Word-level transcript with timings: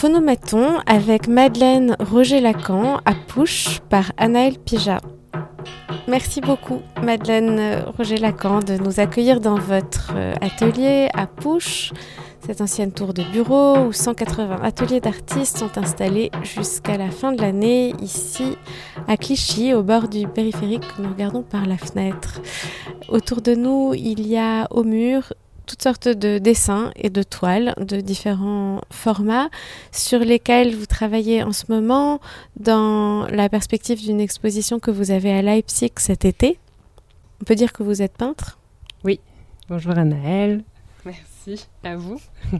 Phonomaton 0.00 0.78
avec 0.86 1.28
Madeleine 1.28 1.94
Roger-Lacan 2.00 3.00
à 3.04 3.12
Pouche 3.28 3.80
par 3.90 4.12
Anaël 4.16 4.58
Pija. 4.58 5.02
Merci 6.08 6.40
beaucoup 6.40 6.80
Madeleine 7.02 7.84
Roger-Lacan 7.98 8.60
de 8.60 8.78
nous 8.78 8.98
accueillir 8.98 9.40
dans 9.40 9.58
votre 9.58 10.12
euh, 10.16 10.32
atelier 10.40 11.10
à 11.12 11.26
Pouche, 11.26 11.92
cette 12.46 12.62
ancienne 12.62 12.92
tour 12.92 13.12
de 13.12 13.22
bureau 13.24 13.88
où 13.88 13.92
180 13.92 14.60
ateliers 14.62 15.00
d'artistes 15.00 15.58
sont 15.58 15.76
installés 15.76 16.30
jusqu'à 16.44 16.96
la 16.96 17.10
fin 17.10 17.32
de 17.32 17.42
l'année 17.42 17.92
ici 18.00 18.56
à 19.06 19.18
Clichy 19.18 19.74
au 19.74 19.82
bord 19.82 20.08
du 20.08 20.26
périphérique 20.26 20.86
que 20.96 21.02
nous 21.02 21.10
regardons 21.10 21.42
par 21.42 21.66
la 21.66 21.76
fenêtre. 21.76 22.40
Autour 23.10 23.42
de 23.42 23.54
nous, 23.54 23.92
il 23.92 24.26
y 24.26 24.38
a 24.38 24.66
au 24.70 24.82
mur 24.82 25.34
toutes 25.70 25.82
sortes 25.84 26.08
de 26.08 26.38
dessins 26.38 26.90
et 26.96 27.10
de 27.10 27.22
toiles 27.22 27.74
de 27.78 28.00
différents 28.00 28.80
formats 28.90 29.48
sur 29.92 30.18
lesquels 30.18 30.74
vous 30.74 30.86
travaillez 30.86 31.44
en 31.44 31.52
ce 31.52 31.66
moment 31.68 32.18
dans 32.56 33.28
la 33.28 33.48
perspective 33.48 34.02
d'une 34.02 34.20
exposition 34.20 34.80
que 34.80 34.90
vous 34.90 35.12
avez 35.12 35.32
à 35.32 35.42
Leipzig 35.42 35.92
cet 35.98 36.24
été. 36.24 36.58
On 37.40 37.44
peut 37.44 37.54
dire 37.54 37.72
que 37.72 37.84
vous 37.84 38.02
êtes 38.02 38.16
peintre? 38.16 38.58
Oui. 39.04 39.20
Bonjour 39.68 39.96
Anaëlle. 39.96 40.64
Merci 41.04 41.68
à 41.84 41.96
vous. 41.96 42.20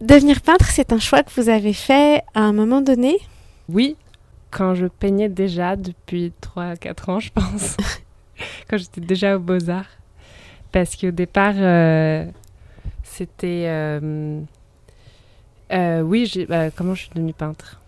Devenir 0.00 0.40
peintre, 0.40 0.70
c'est 0.70 0.90
un 0.90 0.98
choix 0.98 1.22
que 1.22 1.38
vous 1.38 1.50
avez 1.50 1.74
fait 1.74 2.22
à 2.32 2.40
un 2.40 2.54
moment 2.54 2.80
donné? 2.80 3.18
Oui, 3.68 3.96
quand 4.50 4.74
je 4.74 4.86
peignais 4.86 5.28
déjà 5.28 5.76
depuis 5.76 6.32
3-4 6.40 7.10
ans, 7.10 7.20
je 7.20 7.30
pense. 7.30 7.76
quand 8.70 8.78
j'étais 8.78 9.02
déjà 9.02 9.36
aux 9.36 9.40
beaux-arts 9.40 9.90
parce 10.76 10.94
qu'au 10.94 11.10
départ, 11.10 11.54
euh, 11.56 12.26
c'était... 13.02 13.64
Euh, 13.66 14.42
euh, 15.72 16.02
oui, 16.02 16.30
bah, 16.50 16.70
comment 16.70 16.94
je 16.94 17.04
suis 17.04 17.10
devenue 17.14 17.32
peintre? 17.32 17.80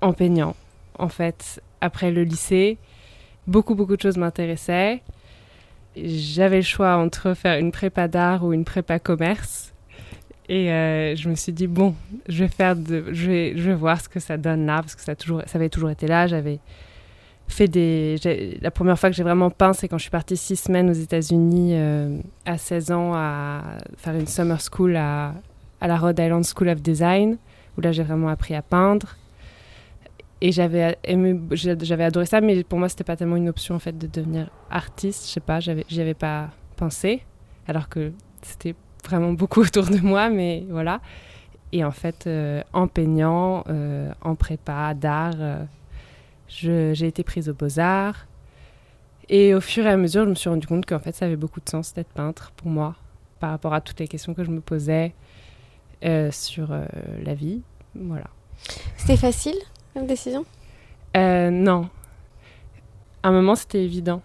En 0.00 0.12
peignant, 0.12 0.56
en 0.98 1.08
fait. 1.08 1.62
Après 1.80 2.10
le 2.10 2.24
lycée, 2.24 2.76
beaucoup, 3.46 3.76
beaucoup 3.76 3.94
de 3.94 4.02
choses 4.02 4.16
m'intéressaient. 4.16 5.00
J'avais 5.94 6.56
le 6.56 6.62
choix 6.62 6.96
entre 6.96 7.34
faire 7.34 7.60
une 7.60 7.70
prépa 7.70 8.08
d'art 8.08 8.42
ou 8.44 8.52
une 8.52 8.64
prépa 8.64 8.98
commerce. 8.98 9.72
Et 10.48 10.66
je 11.16 11.28
me 11.28 11.36
suis 11.36 11.52
dit, 11.52 11.68
bon, 11.68 11.94
je 12.28 12.42
vais, 12.42 12.48
faire 12.48 12.74
je 13.12 13.62
vais 13.62 13.74
voir 13.74 14.00
ce 14.00 14.08
que 14.08 14.18
ça 14.18 14.36
donne 14.36 14.66
là, 14.66 14.80
parce 14.80 14.96
que 14.96 15.02
ça, 15.02 15.14
toujours, 15.14 15.42
ça 15.46 15.58
avait 15.58 15.68
toujours 15.68 15.90
été 15.90 16.08
là. 16.08 16.26
J'avais 16.26 16.58
fait 17.48 17.68
des. 17.68 18.16
La 18.60 18.70
première 18.70 18.98
fois 18.98 19.10
que 19.10 19.16
j'ai 19.16 19.22
vraiment 19.22 19.50
peint, 19.50 19.72
c'est 19.72 19.88
quand 19.88 19.98
je 19.98 20.02
suis 20.02 20.10
partie 20.10 20.36
six 20.36 20.56
semaines 20.56 20.90
aux 20.90 20.94
États-Unis 20.94 21.70
euh, 21.72 22.18
à 22.44 22.58
16 22.58 22.92
ans 22.92 23.12
à 23.14 23.62
faire 23.96 24.14
une 24.14 24.26
summer 24.26 24.58
school 24.60 24.96
à, 24.96 25.34
à 25.80 25.88
la 25.88 25.96
Rhode 25.96 26.18
Island 26.18 26.44
School 26.44 26.68
of 26.68 26.82
Design, 26.82 27.38
où 27.76 27.80
là 27.80 27.92
j'ai 27.92 28.02
vraiment 28.02 28.28
appris 28.28 28.54
à 28.54 28.62
peindre. 28.62 29.16
Et 30.40 30.52
j'avais 30.52 30.96
aimé, 31.02 31.40
j'avais 31.52 32.04
adoré 32.04 32.26
ça, 32.26 32.40
mais 32.40 32.62
pour 32.62 32.78
moi 32.78 32.88
c'était 32.88 33.04
pas 33.04 33.16
tellement 33.16 33.36
une 33.36 33.48
option 33.48 33.74
en 33.74 33.80
fait 33.80 33.98
de 33.98 34.06
devenir 34.06 34.50
artiste. 34.70 35.26
Je 35.26 35.32
sais 35.32 35.40
pas, 35.40 35.58
j'y 35.60 36.00
avais 36.00 36.14
pas 36.14 36.50
pensé, 36.76 37.22
alors 37.66 37.88
que 37.88 38.12
c'était 38.42 38.76
vraiment 39.04 39.32
beaucoup 39.32 39.60
autour 39.62 39.86
de 39.86 39.98
moi, 39.98 40.28
mais 40.28 40.64
voilà. 40.70 41.00
Et 41.72 41.84
en 41.84 41.90
fait, 41.90 42.26
euh, 42.26 42.62
en 42.72 42.86
peignant, 42.86 43.64
euh, 43.68 44.10
en 44.22 44.36
prépa 44.36 44.94
d'art 44.94 45.34
j'ai 46.48 47.06
été 47.06 47.22
prise 47.22 47.48
aux 47.48 47.54
beaux-arts. 47.54 48.26
Et 49.28 49.54
au 49.54 49.60
fur 49.60 49.84
et 49.84 49.90
à 49.90 49.96
mesure, 49.96 50.24
je 50.24 50.30
me 50.30 50.34
suis 50.34 50.48
rendu 50.48 50.66
compte 50.66 50.86
qu'en 50.86 50.98
fait, 50.98 51.14
ça 51.14 51.26
avait 51.26 51.36
beaucoup 51.36 51.60
de 51.60 51.68
sens 51.68 51.92
d'être 51.92 52.08
peintre 52.08 52.52
pour 52.56 52.70
moi, 52.70 52.96
par 53.40 53.50
rapport 53.50 53.74
à 53.74 53.80
toutes 53.80 54.00
les 54.00 54.08
questions 54.08 54.32
que 54.32 54.42
je 54.42 54.50
me 54.50 54.60
posais 54.60 55.12
euh, 56.04 56.30
sur 56.30 56.72
euh, 56.72 56.86
la 57.22 57.34
vie. 57.34 57.60
Voilà. 57.94 58.28
C'était 58.96 59.16
facile 59.18 59.56
comme 59.92 60.06
décision? 60.06 60.46
Euh, 61.16 61.50
Non. 61.50 61.90
À 63.22 63.28
un 63.28 63.32
moment, 63.32 63.54
c'était 63.54 63.84
évident. 63.84 64.22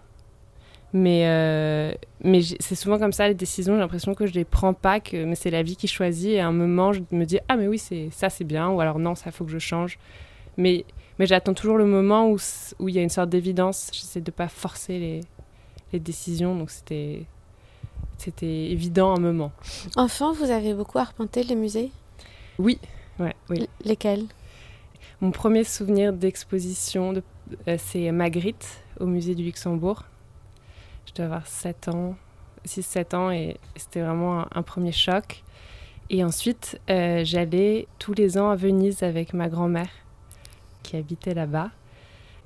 Mais, 0.92 1.98
mais 2.22 2.40
c'est 2.60 2.76
souvent 2.76 3.00
comme 3.00 3.12
ça, 3.12 3.26
les 3.26 3.34
décisions, 3.34 3.74
j'ai 3.74 3.80
l'impression 3.80 4.14
que 4.14 4.26
je 4.26 4.32
les 4.32 4.44
prends 4.44 4.72
pas, 4.74 5.00
que, 5.00 5.24
mais 5.24 5.34
c'est 5.34 5.50
la 5.50 5.64
vie 5.64 5.74
qui 5.74 5.88
choisit. 5.88 6.30
Et 6.30 6.40
à 6.40 6.46
un 6.46 6.52
moment, 6.52 6.92
je 6.92 7.00
me 7.10 7.24
dis, 7.24 7.40
ah, 7.48 7.56
mais 7.56 7.66
oui, 7.66 7.82
ça, 8.12 8.30
c'est 8.30 8.44
bien. 8.44 8.70
Ou 8.70 8.80
alors, 8.80 9.00
non, 9.00 9.16
ça, 9.16 9.32
faut 9.32 9.44
que 9.44 9.50
je 9.50 9.58
change. 9.58 9.98
Mais 10.56 10.84
mais 11.18 11.26
j'attends 11.26 11.54
toujours 11.54 11.78
le 11.78 11.86
moment 11.86 12.28
où, 12.28 12.38
où 12.78 12.88
il 12.88 12.94
y 12.94 12.98
a 12.98 13.02
une 13.02 13.10
sorte 13.10 13.30
d'évidence. 13.30 13.90
J'essaie 13.92 14.20
de 14.20 14.30
ne 14.30 14.34
pas 14.34 14.48
forcer 14.48 14.98
les, 14.98 15.20
les 15.92 16.00
décisions. 16.00 16.56
Donc 16.56 16.70
c'était, 16.70 17.24
c'était 18.18 18.70
évident 18.70 19.14
un 19.16 19.20
moment. 19.20 19.52
Enfant, 19.96 20.32
vous 20.32 20.50
avez 20.50 20.74
beaucoup 20.74 20.98
arpenté 20.98 21.42
les 21.42 21.54
musées? 21.54 21.90
Oui. 22.58 22.78
Ouais, 23.18 23.34
oui. 23.48 23.68
lesquels? 23.84 24.26
Mon 25.20 25.30
premier 25.30 25.62
souvenir 25.64 26.12
d'exposition, 26.12 27.14
euh, 27.68 27.76
c'est 27.78 28.10
Magritte 28.10 28.82
au 28.98 29.06
musée 29.06 29.34
du 29.34 29.44
Luxembourg. 29.44 30.02
Je 31.06 31.14
dois 31.14 31.26
avoir 31.26 31.46
7 31.46 31.88
ans, 31.88 32.16
6-7 32.66 33.16
ans 33.16 33.30
et 33.30 33.56
c'était 33.76 34.00
vraiment 34.00 34.46
un, 34.52 34.62
premier 34.62 34.92
choc. 34.92 35.44
Et 36.10 36.24
ensuite, 36.24 36.80
euh, 36.90 37.24
j'allais 37.24 37.86
tous 37.98 38.14
les 38.14 38.36
ans 38.36 38.50
à 38.50 38.56
Venise 38.56 39.02
avec 39.02 39.32
ma 39.32 39.48
grand-mère 39.48 39.88
qui 40.84 40.96
habitait 40.96 41.34
là-bas. 41.34 41.70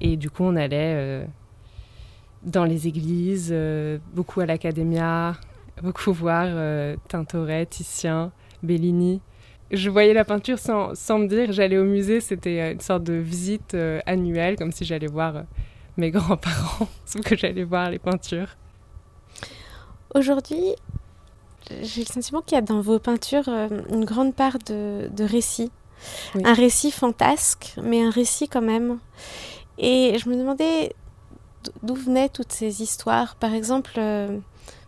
Et 0.01 0.17
du 0.17 0.31
coup, 0.31 0.45
on 0.45 0.57
allait 0.57 0.95
euh, 0.97 1.25
dans 2.43 2.65
les 2.65 2.87
églises, 2.89 3.51
euh, 3.53 3.99
beaucoup 4.15 4.41
à 4.41 4.47
l'Academia, 4.47 5.35
beaucoup 5.83 6.13
voir 6.13 6.47
euh, 6.49 6.97
Tintoret, 7.09 7.67
Titien, 7.67 8.33
Bellini. 8.63 9.21
Je 9.71 9.91
voyais 9.91 10.15
la 10.15 10.25
peinture 10.25 10.59
sans, 10.59 10.95
sans 10.95 11.19
me 11.19 11.27
dire, 11.27 11.53
j'allais 11.53 11.77
au 11.77 11.85
musée, 11.85 12.21
c'était 12.21 12.73
une 12.73 12.81
sorte 12.81 13.03
de 13.05 13.13
visite 13.13 13.77
annuelle, 14.07 14.57
comme 14.57 14.73
si 14.73 14.87
j'allais 14.87 15.09
voir 15.09 15.43
mes 15.99 16.11
grands-parents, 16.13 16.89
sauf 17.05 17.23
que 17.23 17.37
j'allais 17.37 17.65
voir 17.65 17.91
les 17.91 17.99
peintures. 17.99 18.49
Aujourd'hui, 20.15 20.75
j'ai 21.83 22.01
le 22.01 22.07
sentiment 22.07 22.41
qu'il 22.41 22.55
y 22.55 22.59
a 22.59 22.63
dans 22.63 22.81
vos 22.81 22.99
peintures 22.99 23.47
une 23.91 24.07
grande 24.07 24.35
part 24.35 24.57
de, 24.67 25.11
de 25.15 25.25
Un 26.45 26.55
récit 26.55 26.91
fantasque, 26.91 27.75
mais 27.83 28.03
un 28.03 28.11
récit 28.11 28.49
quand 28.49 28.63
même. 28.63 28.99
Et 29.79 30.17
je 30.19 30.29
me 30.29 30.37
demandais 30.37 30.93
d'où 31.83 31.95
venaient 31.95 32.29
toutes 32.29 32.53
ces 32.53 32.83
histoires. 32.83 33.37
Par 33.37 33.55
exemple, 33.55 33.93
euh, 33.99 34.39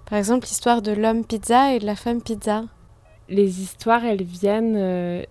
par 0.09 0.19
exemple 0.19 0.47
l'histoire 0.47 0.83
de 0.83 0.93
l'homme 0.93 1.25
pizza 1.25 1.75
et 1.75 1.79
de 1.79 1.87
la 1.87 1.97
femme 1.97 2.23
pizza. 2.23 2.65
Les 3.29 3.63
histoires, 3.63 4.05
elles 4.05 4.25
viennent. 4.25 4.77
Euh, 4.77 5.23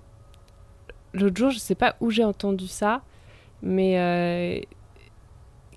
l'autre 1.13 1.37
jour, 1.37 1.49
je 1.49 1.55
ne 1.55 1.61
sais 1.61 1.75
pas 1.75 1.95
où 1.99 2.09
j'ai 2.09 2.23
entendu 2.23 2.67
ça, 2.67 3.01
mais 3.61 3.99
euh, 3.99 4.61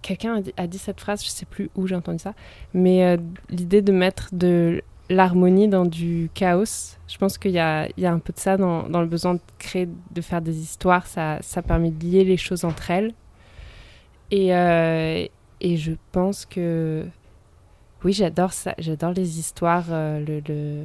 quelqu'un 0.03 0.43
a, 0.57 0.67
dit 0.67 0.79
cette 0.79 1.01
phrase, 1.01 1.23
je 1.23 1.29
ne 1.29 1.33
sais 1.33 1.47
plus 1.47 1.71
où 1.75 1.87
j'ai 1.87 1.97
entendu 1.97 2.19
ça, 2.19 2.35
mais 2.75 3.17
l'idée 3.49 3.83
de 3.83 3.93
mettre 3.93 4.29
de 4.33 4.83
l'harmonie 5.13 5.69
dans 5.69 5.85
du 5.85 6.31
chaos. 6.35 6.97
Je 7.09 7.19
pense 7.19 7.39
qu'il 7.39 7.53
y, 7.53 7.55
y 7.55 7.59
a, 7.61 7.89
un 8.05 8.19
peu 8.19 8.33
de 8.33 8.39
ça 8.39 8.57
dans, 8.57 8.89
dans, 8.89 9.01
le 9.01 9.07
besoin 9.07 9.35
de 9.35 9.41
créer, 9.59 9.89
de 10.11 10.21
faire 10.21 10.43
des 10.43 10.59
histoires. 10.59 11.07
Ça, 11.07 11.39
ça 11.43 11.63
permet 11.63 11.91
de 11.91 12.05
lier 12.05 12.25
les 12.25 12.37
choses 12.37 12.65
entre 12.65 12.91
elles. 12.91 13.13
Et, 14.31 14.55
euh, 14.55 15.27
et 15.61 15.77
je 15.77 15.93
pense 16.11 16.47
que 16.47 17.05
oui, 18.05 18.13
j'adore 18.13 18.53
ça. 18.53 18.75
J'adore 18.79 19.13
les 19.13 19.39
histoires. 19.39 19.87
Euh, 19.91 20.25
le, 20.25 20.43
le... 20.49 20.85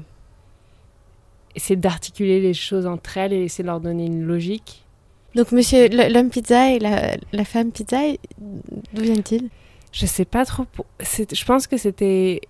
Essayer 1.55 1.75
d'articuler 1.75 2.39
les 2.39 2.53
choses 2.53 2.85
entre 2.85 3.17
elles 3.17 3.33
et 3.33 3.43
essayer 3.43 3.63
de 3.63 3.69
leur 3.69 3.79
donner 3.79 4.05
une 4.05 4.23
logique. 4.23 4.85
Donc, 5.33 5.51
monsieur, 5.51 5.87
l'homme 5.89 6.29
pizza 6.29 6.71
et 6.71 6.79
la, 6.79 7.17
la 7.31 7.45
femme 7.45 7.71
pizza, 7.71 7.97
d'où 8.39 9.01
viennent-ils? 9.01 9.49
Je 9.91 10.05
sais 10.05 10.25
pas 10.25 10.45
trop. 10.45 10.65
Je 10.99 11.45
pense 11.45 11.65
que 11.67 11.77
c'était 11.77 12.41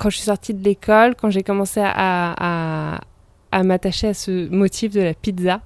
quand 0.00 0.08
je 0.08 0.16
suis 0.16 0.24
sortie 0.24 0.54
de 0.54 0.64
l'école, 0.64 1.14
quand 1.14 1.28
j'ai 1.28 1.42
commencé 1.42 1.78
à, 1.84 2.98
à, 3.52 3.62
m'attacher 3.62 4.08
à 4.08 4.14
ce 4.14 4.48
motif 4.48 4.92
de 4.92 5.02
la 5.02 5.12
pizza. 5.12 5.60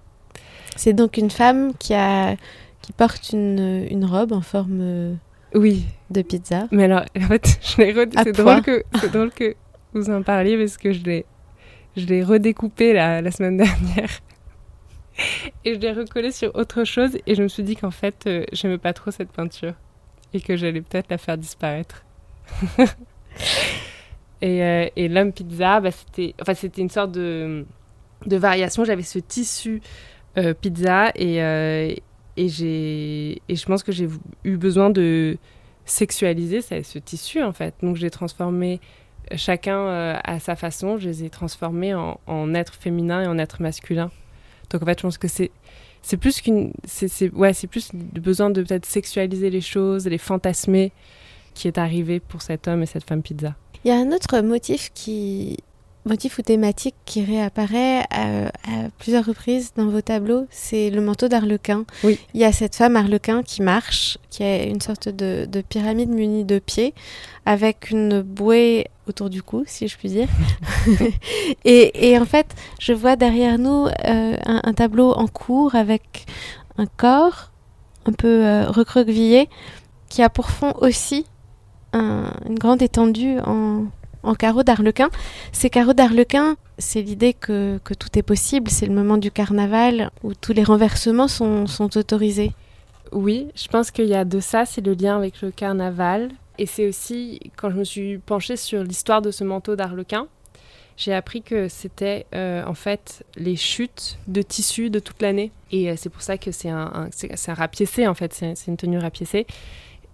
C'est 0.75 0.92
donc 0.92 1.16
une 1.19 1.31
femme 1.31 1.72
qui, 1.78 1.94
a, 1.94 2.34
qui 2.82 2.92
porte 2.92 3.31
une, 3.32 3.86
une 3.88 4.04
robe 4.04 4.32
en 4.32 4.40
forme 4.40 4.81
euh, 4.81 5.14
oui. 5.54 5.84
de 6.10 6.22
pizza. 6.22 6.66
Mais 6.72 6.84
alors, 6.84 7.04
en 7.16 7.28
fait, 7.28 7.46
c'est 7.62 8.32
drôle, 8.32 8.62
que, 8.62 8.82
drôle 9.06 9.31
que 9.31 9.54
vous 9.92 10.10
en 10.10 10.22
parliez 10.22 10.58
parce 10.58 10.78
que 10.78 10.92
je 10.92 11.04
l'ai, 11.04 11.26
je 11.96 12.06
l'ai 12.06 12.25
redécoupé 12.25 12.92
la, 12.92 13.22
la 13.22 13.30
semaine 13.30 13.56
dernière. 13.58 14.10
Et 15.64 15.75
je 15.75 15.78
l'ai 15.78 15.92
recollé 15.92 16.32
sur 16.32 16.56
autre 16.56 16.82
chose 16.82 17.16
et 17.25 17.37
je 17.37 17.42
me 17.44 17.46
suis 17.46 17.62
dit 17.62 17.76
qu'en 17.76 17.92
fait, 17.92 18.25
euh, 18.26 18.44
j'aimais 18.52 18.78
pas 18.78 18.92
trop 18.92 19.12
cette 19.12 19.30
peinture 19.30 19.75
et 20.32 20.40
que 20.40 20.56
j'allais 20.56 20.80
peut-être 20.80 21.08
la 21.08 21.19
faire 21.19 21.38
disparaître. 21.38 22.04
Euh, 24.42 24.88
et, 24.96 25.08
l'homme 25.08 25.32
pizza, 25.32 25.81
bah, 25.81 25.90
c'était 25.90 26.34
enfin, 26.40 26.52
une 26.76 26.90
sorte 26.90 27.12
de, 27.12 27.64
de 28.26 28.36
variation. 28.36 28.84
J'avais 28.84 29.02
ce 29.02 29.19
tissu 29.19 29.81
euh, 30.36 30.54
pizza 30.54 31.10
et, 31.14 31.42
euh, 31.42 31.94
et, 32.36 32.46
et 33.48 33.56
je 33.56 33.66
pense 33.66 33.82
que 33.82 33.92
j'ai 33.92 34.08
eu 34.44 34.56
besoin 34.56 34.90
de 34.90 35.38
sexualiser 35.86 36.60
ce, 36.60 36.98
tissu 36.98 37.42
en 37.42 37.52
fait. 37.52 37.75
Donc 37.82 37.96
j'ai 37.96 38.10
transformé 38.10 38.81
chacun 39.36 40.19
à 40.22 40.38
sa 40.38 40.56
façon, 40.56 40.98
je 40.98 41.08
les 41.08 41.25
ai 41.25 41.30
transformés 41.30 41.94
en, 41.94 42.20
en 42.26 42.54
être 42.54 42.75
féminin 42.75 43.22
et 43.22 43.26
en 43.26 43.38
être 43.38 43.62
masculin. 43.62 44.10
Donc 44.70 44.82
en 44.82 44.87
fait, 44.87 44.98
je 44.98 45.02
pense 45.02 45.19
que 45.19 45.28
c'est 45.28 45.50
c'est 46.02 46.19
plus 46.19 46.42
qu'une 46.42 46.72
c'est 46.84 47.32
ouais 47.32 47.54
c'est 47.54 47.66
plus 47.66 47.90
le 47.92 48.20
besoin 48.20 48.50
de 48.50 48.62
peut-être 48.62 48.84
sexualiser 48.84 49.48
les 49.48 49.62
choses 49.62 50.06
les 50.06 50.19
fantasmer 50.19 50.92
qui 51.54 51.66
est 51.66 51.78
arrivé 51.78 52.20
pour 52.20 52.42
cet 52.42 52.69
homme 52.69 52.82
et 52.82 52.87
cette 52.87 53.04
femme 53.04 53.22
pizza 53.22 53.54
il 53.84 53.88
y 53.88 53.90
a 53.90 53.96
un 53.96 54.12
autre 54.12 54.40
motif 54.40 54.90
qui 54.94 55.58
motif 56.06 56.38
ou 56.38 56.42
thématique 56.42 56.94
qui 57.04 57.25
réapparaît 57.25 58.04
à, 58.10 58.50
plusieurs 58.98 59.25
reprises 59.25 59.72
dans 59.76 59.86
vos 59.86 60.02
tableaux, 60.02 60.46
c'est 60.50 60.90
le 60.90 61.00
manteau 61.00 61.28
d'Arlequin. 61.28 61.84
Oui. 62.02 62.19
Il 62.34 62.40
y 62.40 62.44
a 62.44 62.52
cette 62.52 62.76
femme 62.76 62.96
Arlequin 62.96 63.42
qui 63.42 63.62
marche, 63.62 64.19
qui 64.31 64.42
a 64.42 64.64
une 64.64 64.81
sorte 64.81 65.08
de, 65.08 65.46
pyramide 65.69 66.10
munie 66.10 66.44
de 66.44 66.58
pieds, 66.58 66.94
avec 67.46 67.90
une 67.90 68.22
bouée 68.22 68.88
autour 69.06 69.31
du 69.31 69.42
cou, 69.42 69.64
si 69.66 69.88
je 69.88 69.96
puis 69.96 70.10
dire. 70.10 70.28
et, 71.64 72.19
en 72.19 72.26
fait, 72.26 72.54
je 72.78 72.92
vois 72.92 73.16
derrière 73.16 73.58
nous 73.58 73.87
euh, 73.87 74.37
un, 74.44 74.75
tableau 74.75 75.12
en 75.12 75.26
cours 75.26 75.75
avec 75.75 76.26
un 76.76 76.87
corps 76.87 77.50
un 78.06 78.12
peu 78.12 78.44
euh, 78.44 78.70
recroquevillé, 78.70 79.48
qui 80.10 80.22
a 80.22 80.28
pour 80.28 80.50
fond 80.50 80.75
aussi 80.80 81.25
une 81.94 82.58
grande 82.58 82.82
étendue 82.82 83.38
en, 83.41 83.87
carreaux 84.35 84.62
d'arlequin. 84.62 85.11
Ces 85.52 85.70
carreaux 85.70 85.93
d'arlequin, 85.93 86.56
c'est 86.79 87.02
l'idée 87.02 87.35
que, 87.35 87.79
tout 87.99 88.19
est 88.19 88.23
possible, 88.23 88.70
c'est 88.70 88.87
le 88.87 88.94
moment 88.94 89.17
du 89.17 89.31
carnaval 89.31 90.11
où 90.23 90.35
tous 90.35 90.52
les 90.52 90.64
renversements 90.64 91.29
sont, 91.29 91.67
autorisés. 91.96 92.52
Oui, 93.12 93.49
je 93.55 93.69
pense 93.69 93.91
qu'il 93.91 94.06
y 94.06 94.14
a 94.14 94.25
de 94.25 94.41
ça, 94.41 94.64
c'est 94.64 94.85
le 94.85 94.94
lien 94.94 95.17
avec 95.17 95.41
le 95.43 95.50
carnaval. 95.50 96.31
Et 96.58 96.67
c'est 96.67 96.88
aussi, 96.88 97.41
quand 97.56 97.70
je 97.70 97.76
me 97.76 97.85
suis 97.85 98.19
penchée 98.19 98.56
sur 98.56 98.82
l'histoire 98.82 99.23
de 99.23 99.31
ce 99.31 99.44
manteau 99.44 99.76
d'arlequin, 99.76 100.29
j'ai 100.97 101.12
appris 101.12 101.43
que 101.43 101.69
c'était 101.69 102.26
euh, 102.35 102.64
en 102.64 102.75
fait 102.75 103.25
les 103.37 103.56
chutes 103.56 104.19
de 104.29 104.43
tissu 104.43 104.90
de 104.90 105.00
toute 105.00 105.20
l'année. 105.20 105.50
Et 105.73 105.90
euh, 105.90 105.94
c'est 105.97 106.08
pour 106.08 106.23
ça 106.23 106.38
que 106.38 106.52
c'est 106.52 106.70
un, 106.70 106.93
un, 106.94 107.08
un 107.08 107.55
rapiécé, 107.55 108.06
en 108.06 108.14
fait, 108.14 108.32
c'est 108.32 108.67
une 108.69 108.76
tenue 108.76 108.99
rapiécée. 108.99 109.47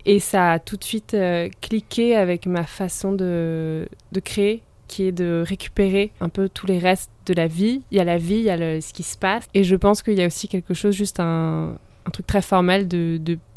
Et 0.07 0.19
ça 0.19 0.53
a 0.53 0.59
tout 0.59 0.77
de 0.77 0.85
suite 0.85 1.15
euh, 1.15 1.49
cliqué 1.61 2.17
avec 2.17 2.47
ma 2.47 2.65
façon 2.65 3.13
de, 3.13 3.89
de, 4.13 4.21
créer, 4.21 4.63
qui 4.89 5.05
est 5.05 5.13
de 5.13 5.45
récupérer 5.47 6.13
un 6.21 6.29
peu 6.29 6.49
tous 6.49 6.67
les 6.67 6.79
restes 6.79 7.11
de 7.27 7.35
la 7.35 7.47
vie. 7.47 7.83
Il 7.91 7.99
y 7.99 8.01
a 8.01 8.05
la 8.05 8.19
vie, 8.19 8.37
il 8.37 8.45
y 8.45 8.51
a 8.51 8.81
ce 8.81 8.93
qui 8.93 9.03
se 9.03 9.19
passe. 9.19 9.47
Et 9.55 9.65
je 9.65 9.77
pense 9.77 10.03
qu'il 10.03 10.19
y 10.19 10.23
a 10.23 10.27
aussi 10.27 10.49
quelque 10.49 10.75
chose, 10.75 10.95
juste 10.95 11.21
un, 11.21 11.77
truc 12.13 12.27
très 12.27 12.43
formel 12.43 12.89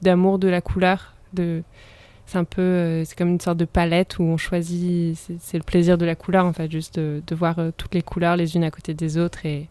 d'amour 0.02 0.38
de, 0.38 0.48
la 0.48 0.62
couleur. 0.62 1.16
C'est 2.26 2.38
un 2.38 2.44
peu, 2.44 2.62
euh, 2.62 3.06
c'est 3.06 3.18
comme 3.18 3.30
une 3.30 3.40
sorte 3.40 3.58
de 3.58 3.66
palette 3.66 4.18
où 4.18 4.24
on 4.24 4.38
choisit, 4.38 5.18
c'est 5.40 5.58
le 5.58 5.64
plaisir 5.64 5.98
de 5.98 6.06
la 6.06 6.16
couleur 6.16 6.46
en 6.46 6.54
fait, 6.54 6.72
juste 6.72 6.98
de, 6.98 7.22
de 7.26 7.36
voir 7.36 7.60
euh, 7.60 7.72
toutes 7.76 7.94
les 7.96 8.02
couleurs 8.02 8.38
les 8.38 8.56
unes 8.56 8.64
à 8.64 8.72
côté 8.72 8.94
des 8.94 9.18
autres 9.18 9.46
et, 9.46 9.68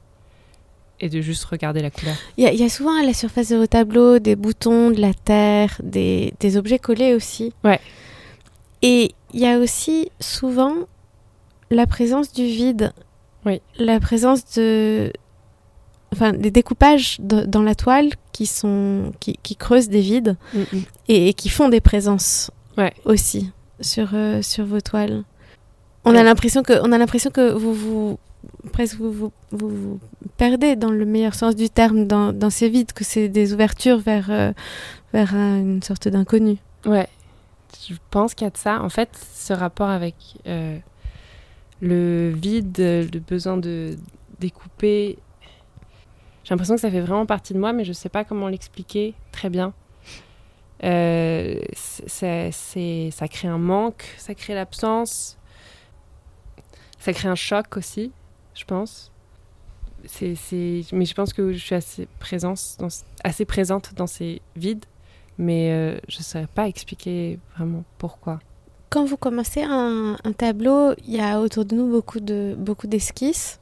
et 1.03 1.09
de 1.09 1.21
juste 1.21 1.45
regarder 1.45 1.83
la 1.83 1.91
couleur. 1.91 2.15
Il 2.39 2.45
y, 2.45 2.65
a 2.65 2.69
souvent 2.69 2.99
à 2.99 3.05
la 3.05 3.13
surface 3.13 3.49
de 3.49 3.57
vos 3.57 3.67
tableaux 3.67 4.21
des 4.21 4.37
boutons, 4.37 4.91
de 4.91 5.01
la 5.01 5.13
terre, 5.13 5.79
des, 5.83 6.33
des 6.39 6.57
objets 6.57 6.79
collés 6.79 7.13
aussi. 7.13 7.53
Ouais. 7.65 7.81
Et 8.83 9.15
il 9.35 9.41
y 9.41 9.47
a 9.47 9.59
aussi 9.59 10.11
souvent 10.21 10.75
la 11.71 11.87
présence 11.87 12.33
du 12.33 12.45
vide. 12.45 12.93
Oui. 13.45 13.61
La 13.79 13.99
présence 13.99 14.45
de. 14.55 15.13
Enfin, 16.13 16.33
des 16.33 16.51
découpages 16.51 17.17
dans 17.21 17.63
la 17.63 17.75
toile 17.75 18.11
qui, 18.33 18.45
sont, 18.45 19.13
qui, 19.19 19.39
qui 19.43 19.57
creusent 19.57 19.89
des 19.89 20.03
vides 20.03 20.37
mm. 20.53 20.63
Et, 21.09 21.33
qui 21.33 21.49
font 21.49 21.71
des 21.71 21.81
présences 21.81 22.51
ouais. 22.77 22.93
aussi 23.07 23.51
sur, 23.81 24.11
euh, 24.13 24.43
sur 24.43 24.67
vos 24.67 24.83
toiles. 24.83 25.25
On 26.05 26.15
a 26.15 26.23
l'impression 26.23 26.63
que, 26.63 26.75
on 26.83 26.93
a 26.93 26.99
l'impression 26.99 27.31
que 27.31 27.53
vous 27.53 27.73
vous 27.73 28.19
presque 28.71 28.99
vous, 28.99 29.33
vous, 29.51 30.01
perdez 30.37 30.77
dans 30.77 30.91
le 30.91 31.05
meilleur 31.05 31.35
sens 31.35 31.57
du 31.57 31.69
terme 31.69 32.07
dans, 32.07 32.51
ces 32.51 32.69
vides, 32.69 32.93
que 32.93 33.05
c'est 33.05 33.29
des 33.29 33.53
ouvertures 33.53 33.99
vers, 33.99 34.31
euh, 34.31 34.53
vers 35.13 35.35
une 35.35 35.83
sorte 35.83 36.09
d'inconnu. 36.09 36.59
Ouais, 36.87 37.09
je 37.89 37.95
pense 38.11 38.35
qu'il 38.35 38.45
y 38.45 38.49
a 38.49 38.51
de 38.51 38.57
ça. 38.57 38.83
En 38.83 38.89
fait, 38.89 39.11
ce 39.35 39.53
rapport 39.53 39.89
avec 39.89 40.15
euh, 40.47 40.79
le 41.81 42.31
vide, 42.31 42.77
le 42.79 43.19
besoin 43.19 43.57
de 43.57 43.97
découper, 44.39 45.19
j'ai 46.45 46.55
l'impression 46.55 46.75
que 46.75 46.81
ça 46.81 46.91
fait 46.91 47.01
vraiment 47.01 47.27
partie 47.27 47.55
de 47.55 47.59
moi, 47.59 47.73
mais 47.73 47.85
je 47.85 47.91
ne 47.91 47.95
sais 47.95 48.09
pas 48.09 48.25
comment 48.25 48.49
l'expliquer 48.49 49.15
très 49.33 49.51
bien. 49.51 49.73
Euh, 50.85 51.61
c'est, 51.75 52.51
ça 53.13 53.29
crée 53.29 53.49
un 53.49 53.59
manque, 53.59 54.05
ça 54.19 54.35
crée 54.35 54.55
l'absence, 54.55 55.39
ça 56.99 57.13
crée 57.13 57.29
un 57.29 57.37
choc 57.37 57.77
aussi 57.77 58.11
je 58.55 58.65
pense. 58.65 59.11
C'est, 60.05 60.35
Mais 60.93 61.05
je 61.05 61.15
pense 61.15 61.33
que 61.33 61.53
je 61.53 61.59
suis 61.59 61.75
assez, 61.75 62.09
présence 62.19 62.77
assez 63.23 63.45
présente 63.45 63.95
dans 63.95 64.09
ces 64.09 64.43
vides, 64.57 64.85
mais 65.39 65.71
euh, 65.71 65.99
je 66.09 66.19
ne 66.19 66.23
saurais 66.23 66.49
pas 66.49 66.67
expliquer 66.67 67.39
vraiment 67.57 67.85
pourquoi. 67.99 68.41
Quand 68.91 69.05
vous 69.05 69.17
commencez 69.17 69.63
un, 69.63 70.17
tableau, 70.37 70.93
il 71.07 71.15
y 71.15 71.21
a 71.21 71.41
autour 71.41 71.65
de 71.65 71.75
nous 71.75 71.89
beaucoup, 71.89 72.21
de, 72.21 72.55
beaucoup 72.59 72.87
d'esquisses. 72.87 73.59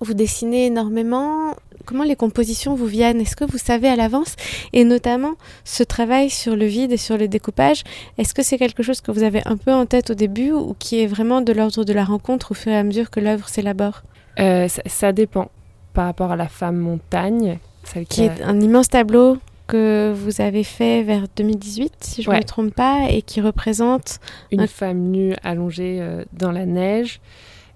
Vous 0.00 0.14
dessinez 0.14 0.66
énormément. 0.66 1.54
Comment 1.84 2.04
les 2.04 2.16
compositions 2.16 2.74
vous 2.74 2.86
viennent? 2.86 3.20
Est-ce 3.20 3.34
que 3.34 3.44
vous 3.44 3.58
savez 3.58 3.88
à 3.88 3.96
l'avance? 3.96 4.36
Et 4.72 4.84
notamment, 4.84 5.34
ce 5.64 5.82
travail 5.82 6.30
sur 6.30 6.54
le 6.54 6.66
vide 6.66 6.92
et 6.92 6.96
sur 6.96 7.16
le 7.16 7.28
découpage, 7.28 7.82
est-ce 8.18 8.34
que 8.34 8.42
c'est 8.42 8.58
quelque 8.58 8.82
chose 8.82 9.00
que 9.00 9.10
vous 9.10 9.22
avez 9.22 9.42
un 9.46 9.56
peu 9.56 9.72
en 9.72 9.86
tête 9.86 10.10
au 10.10 10.14
début 10.14 10.52
ou 10.52 10.76
qui 10.78 11.00
est 11.00 11.06
vraiment 11.06 11.40
de 11.40 11.52
l'ordre 11.52 11.84
de 11.84 11.92
la 11.92 12.04
rencontre 12.04 12.52
au 12.52 12.54
fur 12.54 12.72
et 12.72 12.76
à 12.76 12.82
mesure 12.82 13.10
que 13.10 13.20
l'œuvre 13.20 13.48
s'élabore? 13.48 14.02
Euh, 14.38 14.68
ça, 14.68 15.12
dépend. 15.12 15.50
Par 15.94 16.04
rapport 16.04 16.30
à 16.30 16.36
la 16.36 16.48
femme 16.48 16.76
montagne, 16.76 17.58
celle 17.82 18.06
qui, 18.06 18.22
est 18.22 18.42
un 18.42 18.60
immense 18.60 18.88
tableau 18.88 19.38
que 19.66 20.12
vous 20.14 20.40
avez 20.40 20.64
fait 20.64 21.02
vers 21.02 21.24
2018, 21.36 21.92
si 22.00 22.22
je 22.22 22.30
ne 22.30 22.36
me 22.36 22.42
trompe 22.42 22.74
pas, 22.74 23.08
et 23.10 23.22
qui 23.22 23.40
représente 23.40 24.20
une 24.52 24.68
femme 24.68 25.10
nue 25.10 25.34
allongée 25.42 25.98
euh, 26.00 26.24
dans 26.32 26.52
la 26.52 26.66
neige 26.66 27.20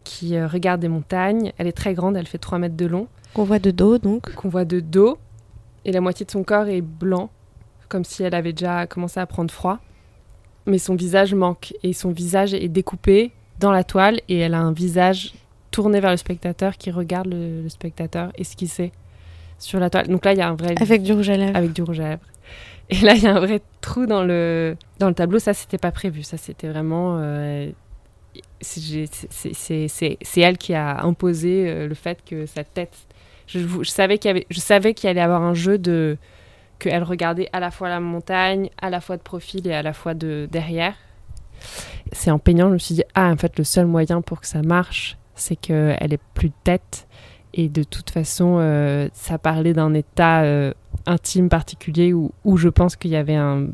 qui 0.04 0.36
euh, 0.36 0.46
regarde 0.46 0.80
des 0.80 0.88
montagnes. 0.88 1.52
Elle 1.58 1.66
est 1.66 1.72
très 1.72 1.94
grande, 1.94 2.16
elle 2.16 2.26
fait 2.26 2.38
3 2.38 2.58
mètres 2.58 2.76
de 2.76 2.86
long. 2.86 3.08
Qu'on 3.34 3.44
voit 3.44 3.58
de 3.58 3.70
dos 3.70 3.98
donc. 3.98 4.34
Qu'on 4.34 4.48
voit 4.48 4.64
de 4.64 4.80
dos. 4.80 5.18
Et 5.84 5.92
la 5.92 6.00
moitié 6.00 6.24
de 6.26 6.30
son 6.30 6.44
corps 6.44 6.68
est 6.68 6.80
blanc, 6.80 7.30
comme 7.88 8.04
si 8.04 8.22
elle 8.22 8.34
avait 8.34 8.52
déjà 8.52 8.86
commencé 8.86 9.18
à 9.18 9.26
prendre 9.26 9.50
froid. 9.50 9.78
Mais 10.66 10.78
son 10.78 10.94
visage 10.94 11.34
manque 11.34 11.74
et 11.82 11.92
son 11.92 12.10
visage 12.10 12.54
est 12.54 12.68
découpé 12.68 13.32
dans 13.58 13.72
la 13.72 13.84
toile 13.84 14.20
et 14.28 14.38
elle 14.38 14.54
a 14.54 14.60
un 14.60 14.72
visage 14.72 15.34
tourné 15.70 16.00
vers 16.00 16.10
le 16.10 16.16
spectateur 16.16 16.76
qui 16.76 16.90
regarde 16.90 17.28
le, 17.28 17.68
spectateur 17.68 18.30
esquissé 18.36 18.92
sur 19.58 19.80
la 19.80 19.90
toile. 19.90 20.08
Donc 20.08 20.24
là, 20.24 20.32
il 20.32 20.38
y 20.38 20.42
a 20.42 20.48
un 20.48 20.54
vrai... 20.54 20.74
Avec 20.80 21.02
du 21.02 21.12
rouge 21.12 21.30
à 21.30 21.36
lèvres. 21.36 21.56
Avec 21.56 21.72
du 21.72 21.82
rouge 21.82 22.00
à 22.00 22.10
lèvres. 22.10 22.26
Et 22.90 23.00
là, 23.00 23.14
il 23.14 23.22
y 23.22 23.26
a 23.26 23.34
un 23.34 23.40
vrai 23.40 23.60
trou 23.80 24.06
dans 24.06 24.22
le, 24.22 24.76
dans 24.98 25.08
le 25.08 25.14
tableau. 25.14 25.38
Ça, 25.38 25.54
c'était 25.54 25.78
pas 25.78 25.90
prévu. 25.90 26.22
Ça, 26.22 26.36
c'était 26.36 26.68
vraiment... 26.68 27.18
Euh, 27.20 27.70
c'est 28.60 30.40
elle 30.40 30.58
qui 30.58 30.74
a 30.74 31.04
imposé 31.04 31.68
euh, 31.68 31.88
le 31.88 31.94
fait 31.94 32.18
que 32.24 32.46
sa 32.46 32.64
tête. 32.64 32.96
Je, 33.46 33.66
savais 33.84 34.18
qu'il 34.18 34.30
avait, 34.30 34.46
je 34.50 34.60
savais 34.60 34.94
avoir 35.18 35.42
un 35.42 35.54
jeu 35.54 35.78
de 35.78 36.16
qu'elle 36.78 37.02
regardait 37.02 37.48
à 37.52 37.60
la 37.60 37.70
fois 37.70 37.88
la 37.88 38.00
montagne, 38.00 38.70
à 38.80 38.90
la 38.90 39.00
fois 39.00 39.16
de 39.16 39.22
profil 39.22 39.66
et 39.68 39.74
à 39.74 39.82
la 39.82 39.92
fois 39.92 40.14
de 40.14 40.48
derrière. 40.50 40.94
C'est 42.12 42.30
en 42.30 42.38
peignant, 42.38 42.68
je 42.68 42.74
me 42.74 42.78
suis 42.78 42.94
dit 42.94 43.04
ah 43.14 43.30
en 43.30 43.36
fait 43.36 43.58
le 43.58 43.64
seul 43.64 43.86
moyen 43.86 44.22
pour 44.22 44.40
que 44.40 44.46
ça 44.46 44.62
marche, 44.62 45.18
c'est 45.34 45.56
qu'elle 45.56 46.12
ait 46.12 46.20
plus 46.34 46.48
de 46.48 46.54
tête 46.64 47.06
et 47.54 47.68
de 47.68 47.82
toute 47.82 48.10
façon 48.10 48.56
euh, 48.58 49.08
ça 49.12 49.38
parlait 49.38 49.74
d'un 49.74 49.92
état 49.94 50.42
euh, 50.42 50.72
intime 51.06 51.48
particulier 51.48 52.12
où, 52.12 52.32
où 52.44 52.56
je 52.56 52.68
pense 52.68 52.96
qu'il 52.96 53.10
y 53.10 53.16
avait 53.16 53.36
un 53.36 53.68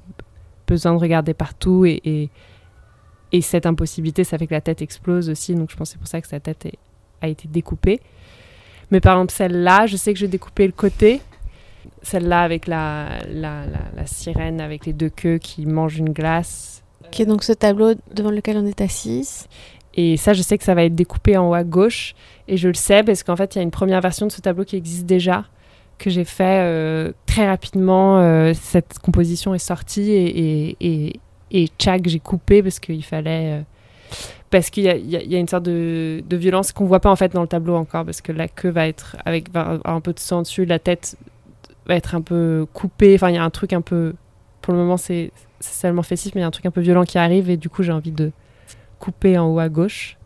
besoin 0.66 0.92
de 0.92 0.98
regarder 0.98 1.34
partout 1.34 1.86
et 1.86 2.30
cette 3.40 3.66
impossibilité, 3.66 4.24
ça 4.24 4.38
fait 4.38 4.46
que 4.46 4.54
la 4.54 4.60
tête 4.60 4.82
explose 4.82 5.28
aussi. 5.30 5.54
Donc 5.54 5.70
je 5.70 5.76
pense 5.76 5.90
c'est 5.90 5.98
pour 5.98 6.08
ça 6.08 6.20
que 6.20 6.28
sa 6.28 6.40
tête 6.40 6.68
a 7.20 7.28
été 7.28 7.48
découpée. 7.48 8.00
Mais 8.90 9.00
par 9.00 9.14
exemple, 9.14 9.32
celle-là, 9.32 9.86
je 9.86 9.96
sais 9.96 10.12
que 10.12 10.18
j'ai 10.18 10.28
découpé 10.28 10.66
le 10.66 10.72
côté. 10.72 11.20
Celle-là 12.02 12.42
avec 12.42 12.66
la, 12.66 13.18
la, 13.30 13.64
la, 13.94 14.06
sirène 14.06 14.60
avec 14.60 14.86
les 14.86 14.92
deux 14.92 15.10
queues 15.10 15.38
qui 15.38 15.66
mangent 15.66 15.98
une 15.98 16.12
glace. 16.12 16.82
Qui 17.10 17.22
est 17.22 17.26
donc 17.26 17.42
ce 17.42 17.52
tableau 17.52 17.94
devant 18.14 18.30
lequel 18.30 18.56
on 18.56 18.66
est 18.66 18.80
assise. 18.80 19.46
Et 19.94 20.16
ça, 20.16 20.32
je 20.32 20.42
sais 20.42 20.56
que 20.56 20.64
ça 20.64 20.74
va 20.74 20.84
être 20.84 20.94
découpé 20.94 21.36
en 21.36 21.50
haut 21.50 21.54
à 21.54 21.64
gauche. 21.64 22.14
Et 22.46 22.56
je 22.56 22.68
le 22.68 22.74
sais 22.74 23.02
parce 23.02 23.22
qu'en 23.22 23.36
fait, 23.36 23.54
il 23.54 23.58
y 23.58 23.60
a 23.60 23.62
une 23.62 23.70
première 23.70 24.00
version 24.00 24.26
de 24.26 24.32
ce 24.32 24.40
tableau 24.40 24.64
qui 24.64 24.76
existe 24.76 25.06
déjà, 25.06 25.44
que 25.98 26.08
j'ai 26.08 26.24
fait 26.24 26.60
euh, 26.62 27.12
très 27.26 27.48
rapidement. 27.48 28.20
Euh, 28.20 28.52
cette 28.54 28.98
composition 29.00 29.54
est 29.54 29.58
sortie 29.58 30.12
et, 30.12 30.68
et, 30.70 30.76
et 30.80 31.20
Chag, 31.78 32.08
j'ai 32.08 32.20
coupé 32.20 32.62
parce 32.62 32.78
qu'il 32.78 33.04
fallait. 33.04 33.60
Euh, 33.60 33.62
parce 34.50 34.70
qu'il 34.70 34.84
y, 34.84 35.34
a 35.34 35.38
une 35.38 35.48
sorte 35.48 35.64
de, 35.64 36.22
violence 36.30 36.72
qu'on 36.72 36.86
voit 36.86 37.00
pas 37.00 37.10
en 37.10 37.16
fait 37.16 37.34
dans 37.34 37.42
le 37.42 37.48
tableau 37.48 37.76
encore, 37.76 38.06
parce 38.06 38.22
que 38.22 38.32
la 38.32 38.48
queue 38.48 38.70
va 38.70 38.88
être 38.88 39.16
avec 39.26 39.48
un 39.54 40.00
peu 40.00 40.14
de 40.14 40.18
sang 40.18 40.40
dessus, 40.40 40.64
la 40.64 40.78
tête 40.78 41.18
va 41.86 41.94
être 41.96 42.14
un 42.14 42.22
peu 42.22 42.66
coupée. 42.72 43.14
Enfin, 43.14 43.28
il 43.28 43.34
y 43.34 43.38
a 43.38 43.44
un 43.44 43.50
truc 43.50 43.74
un 43.74 43.82
peu. 43.82 44.14
Pour 44.62 44.72
le 44.72 44.80
moment, 44.80 44.96
c'est 44.96 45.32
seulement 45.60 46.02
festif, 46.02 46.34
mais 46.34 46.40
il 46.40 46.42
y 46.42 46.44
a 46.44 46.48
un 46.48 46.50
truc 46.50 46.64
un 46.64 46.70
peu 46.70 46.80
violent 46.80 47.04
qui 47.04 47.18
arrive, 47.18 47.50
et 47.50 47.58
du 47.58 47.68
coup, 47.68 47.82
j'ai 47.82 47.92
envie 47.92 48.12
de, 48.12 48.32
coupé 48.98 49.38
en 49.38 49.46
haut 49.48 49.58
à 49.58 49.68
gauche. 49.68 50.16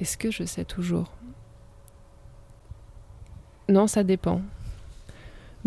Est-ce 0.00 0.16
que 0.16 0.30
je 0.30 0.44
sais 0.44 0.64
toujours? 0.64 1.10
Non, 3.68 3.86
ça 3.86 4.04
dépend. 4.04 4.40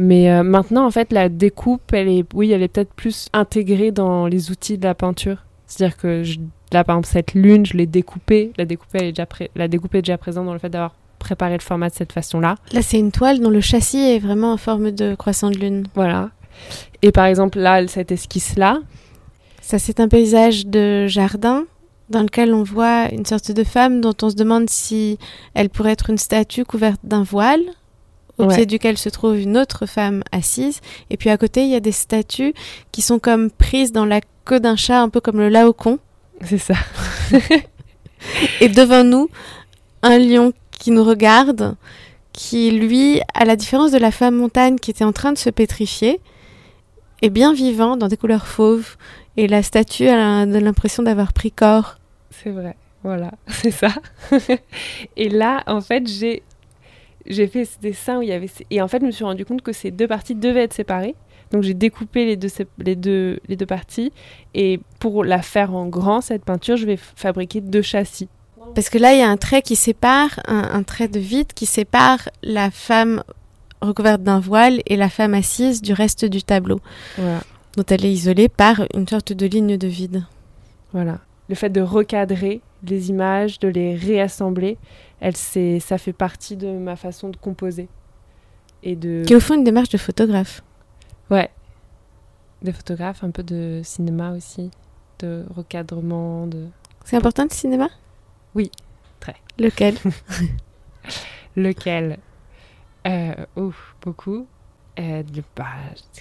Mais 0.02 0.32
euh, 0.32 0.44
maintenant, 0.44 0.86
en 0.86 0.92
fait, 0.92 1.12
la 1.12 1.28
découpe, 1.28 1.92
elle 1.92 2.08
est, 2.08 2.26
oui, 2.34 2.54
elle 2.54 2.64
est 2.64 2.70
peut-être 2.70 2.94
plus 2.94 3.28
intégrée 3.34 3.92
dans 3.92 4.28
les 4.28 4.50
outils 4.50 4.78
de 4.78 4.86
la 4.86 4.96
peinture. 4.96 5.44
C'est-à-dire 5.68 5.98
que 5.98 6.24
je, 6.24 6.40
là, 6.72 6.86
par 6.86 6.96
exemple, 6.96 7.10
cette 7.12 7.34
lune, 7.34 7.66
je 7.66 7.76
l'ai 7.76 7.86
découpée. 7.86 8.54
La 8.58 8.64
découpe, 8.64 8.88
elle 8.94 9.08
est 9.08 9.12
déjà, 9.12 9.28
la 9.56 9.68
découpe 9.68 9.94
est 9.96 10.02
déjà 10.02 10.18
présente 10.18 10.46
dans 10.46 10.54
le 10.54 10.60
fait 10.60 10.70
d'avoir 10.70 10.96
préparé 11.20 11.52
le 11.52 11.60
format 11.60 11.90
de 11.90 11.96
cette 11.96 12.14
façon-là. 12.14 12.56
Là, 12.72 12.82
c'est 12.82 12.98
une 12.98 13.12
toile 13.12 13.42
dont 13.42 13.50
le 13.50 13.60
châssis 13.60 13.98
est 13.98 14.20
vraiment 14.20 14.54
en 14.54 14.58
forme 14.58 14.92
de 14.92 15.16
croissant 15.16 15.52
de 15.52 15.58
lune. 15.58 15.86
Voilà. 15.96 16.30
Et 17.02 17.12
par 17.12 17.26
exemple, 17.26 17.60
là, 17.60 17.86
cette 17.88 18.14
esquisse-là. 18.14 18.80
Ça, 19.60 19.80
c'est 19.80 20.00
un 20.00 20.08
paysage 20.08 20.66
de 20.66 21.08
jardin 21.08 21.66
dans 22.10 22.22
lequel 22.22 22.54
on 22.54 22.64
voit 22.64 23.12
une 23.12 23.26
sorte 23.26 23.52
de 23.52 23.66
femme 23.66 24.00
dont 24.00 24.16
on 24.22 24.30
se 24.30 24.36
demande 24.36 24.70
si 24.70 25.20
elle 25.56 25.70
pourrait 25.70 25.92
être 25.92 26.10
une 26.10 26.18
statue 26.18 26.64
couverte 26.64 27.02
d'un 27.04 27.24
voile, 27.24 27.64
au 28.40 28.48
pied 28.48 28.66
duquel 28.66 28.98
se 28.98 29.10
trouve 29.10 29.38
une 29.38 29.58
autre 29.58 29.86
femme 29.86 30.24
assise. 30.32 30.82
Et 31.10 31.18
puis 31.18 31.30
à 31.30 31.38
côté, 31.38 31.64
il 31.64 31.70
y 31.70 31.76
a 31.76 31.80
des 31.80 31.92
statues 31.92 32.54
qui 32.92 33.02
sont 33.02 33.20
comme 33.20 33.52
prises 33.52 33.92
dans 33.92 34.06
la 34.06 34.22
queue 34.46 34.60
d'un 34.60 34.76
chat, 34.76 35.02
un 35.02 35.10
peu 35.10 35.22
comme 35.22 35.38
le 35.38 35.50
laocoon. 35.50 36.00
C'est 36.44 36.58
ça. 36.58 36.76
Et 38.62 38.70
devant 38.70 39.04
nous, 39.04 39.30
un 40.02 40.18
lion 40.18 40.54
qui 40.72 40.92
nous 40.92 41.04
regarde, 41.04 41.76
qui 42.34 42.72
lui, 42.72 43.22
à 43.34 43.46
la 43.46 43.56
différence 43.56 43.92
de 43.92 43.98
la 43.98 44.12
femme 44.12 44.36
montagne 44.36 44.78
qui 44.78 44.92
était 44.92 45.04
en 45.04 45.12
train 45.12 45.34
de 45.34 45.38
se 45.38 45.50
pétrifier, 45.50 46.20
est 47.22 47.30
bien 47.30 47.54
vivant 47.54 47.98
dans 47.98 48.08
des 48.08 48.18
couleurs 48.18 48.48
fauves. 48.48 48.96
Et 49.38 49.48
la 49.48 49.64
statue 49.64 50.08
a 50.08 50.46
l'impression 50.46 51.04
d'avoir 51.04 51.34
pris 51.34 51.52
corps. 51.52 51.96
C'est 52.32 52.52
vrai, 52.52 52.76
voilà, 53.04 53.32
c'est 53.48 53.72
ça. 53.72 53.90
et 55.18 55.30
là, 55.30 55.64
en 55.68 55.82
fait, 55.82 56.08
j'ai 56.08 56.44
j'ai 57.26 57.48
fait 57.48 57.66
ce 57.66 57.80
dessin 57.80 58.20
où 58.20 58.22
il 58.22 58.30
y 58.30 58.32
avait 58.32 58.50
et 58.70 58.82
en 58.82 58.88
fait, 58.88 59.00
je 59.02 59.06
me 59.06 59.12
suis 59.12 59.24
rendu 59.24 59.46
compte 59.46 59.62
que 59.62 59.72
ces 59.72 59.92
deux 59.92 60.08
parties 60.08 60.36
devaient 60.36 60.64
être 60.64 60.74
séparées. 60.74 61.16
Donc 61.52 61.64
j'ai 61.64 61.74
découpé 61.74 62.26
les 62.26 62.38
deux, 62.38 62.50
les, 62.78 62.96
deux, 62.96 63.40
les 63.48 63.56
deux 63.56 63.66
parties 63.66 64.12
et 64.54 64.80
pour 65.00 65.24
la 65.24 65.42
faire 65.42 65.74
en 65.74 65.88
grand, 65.88 66.22
cette 66.22 66.46
peinture, 66.46 66.78
je 66.78 66.86
vais 66.86 66.98
fabriquer 66.98 67.62
deux 67.62 67.82
châssis. 67.82 68.30
Parce 68.76 68.90
que 68.90 68.98
là, 68.98 69.14
il 69.14 69.20
y 69.20 69.24
a 69.24 69.30
un 69.30 69.38
trait 69.38 69.62
qui 69.62 69.76
sépare, 69.76 70.40
un, 70.46 70.84
trait 70.84 71.08
de 71.08 71.20
vide 71.20 71.54
qui 71.54 71.66
sépare 71.66 72.30
la 72.44 72.70
femme 72.70 73.24
recouverte 73.82 74.22
d'un 74.22 74.40
voile 74.40 74.82
et 74.86 74.96
la 74.96 75.10
femme 75.10 75.34
assise 75.34 75.82
du 75.82 75.94
reste 75.94 76.26
du 76.26 76.44
tableau. 76.44 76.80
Voilà. 77.18 77.42
Dont 77.78 77.86
elle 77.88 78.06
est 78.06 78.12
isolée 78.12 78.50
par 78.50 78.84
une 78.94 79.08
sorte 79.08 79.34
de 79.34 79.46
ligne 79.46 79.78
de 79.78 79.88
vide. 79.88 80.26
Voilà. 80.94 81.20
Le 81.48 81.56
fait 81.56 81.70
de 81.70 81.82
recadrer 81.82 82.62
les 82.88 83.10
images, 83.10 83.60
de 83.60 83.68
les 83.68 83.96
réassembler, 83.96 84.78
elle, 85.22 85.36
ça 85.36 85.98
fait 85.98 86.14
partie 86.14 86.56
de 86.56 86.68
ma 86.78 86.96
façon 86.96 87.30
de 87.30 87.38
composer. 87.38 87.88
Et 88.84 88.96
de... 88.96 89.24
Qui 89.26 89.34
est 89.34 89.36
au 89.36 89.42
fond 89.42 89.56
une 89.56 89.64
démarche 89.64 89.90
de 89.90 89.98
photographe. 89.98 90.64
Ouais. 91.30 91.50
Des 92.62 92.72
photographes, 92.72 93.24
un 93.24 93.32
peu 93.32 93.44
de 93.44 93.82
cinéma 93.84 94.32
aussi, 94.32 94.72
de 95.20 95.46
recadrement. 95.56 96.48
De... 96.48 96.68
C'est 97.04 97.18
important 97.18 97.44
le 97.44 97.50
cinéma? 97.50 97.90
Oui, 98.56 98.72
très. 99.20 99.36
Lequel? 99.58 99.96
Lequel? 101.56 102.20
Euh, 103.08 103.34
Ouf, 103.56 103.96
beaucoup. 104.02 104.48
Euh, 105.00 105.24
bah, 105.56 105.66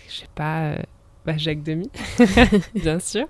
je 0.09 0.12
sais 0.21 0.28
pas, 0.35 0.71
euh, 0.71 0.78
bah, 1.26 1.37
Jacques 1.37 1.62
Demy, 1.62 1.90
bien 2.75 3.00
sûr. 3.00 3.26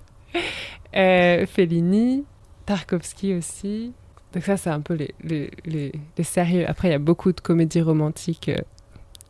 Euh, 0.94 1.46
Fellini, 1.46 2.25
Tarkovsky 2.66 3.34
aussi. 3.34 3.92
Donc 4.32 4.44
ça, 4.44 4.56
c'est 4.56 4.70
un 4.70 4.80
peu 4.80 4.94
les, 4.94 5.14
les, 5.23 5.50
les, 5.64 5.92
les, 6.16 6.25
sérieux. 6.25 6.68
Après, 6.68 6.88
il 6.88 6.90
y 6.92 6.94
a 6.94 6.99
beaucoup 6.99 7.32
de 7.32 7.40
comédies 7.40 7.80
romantiques 7.80 8.50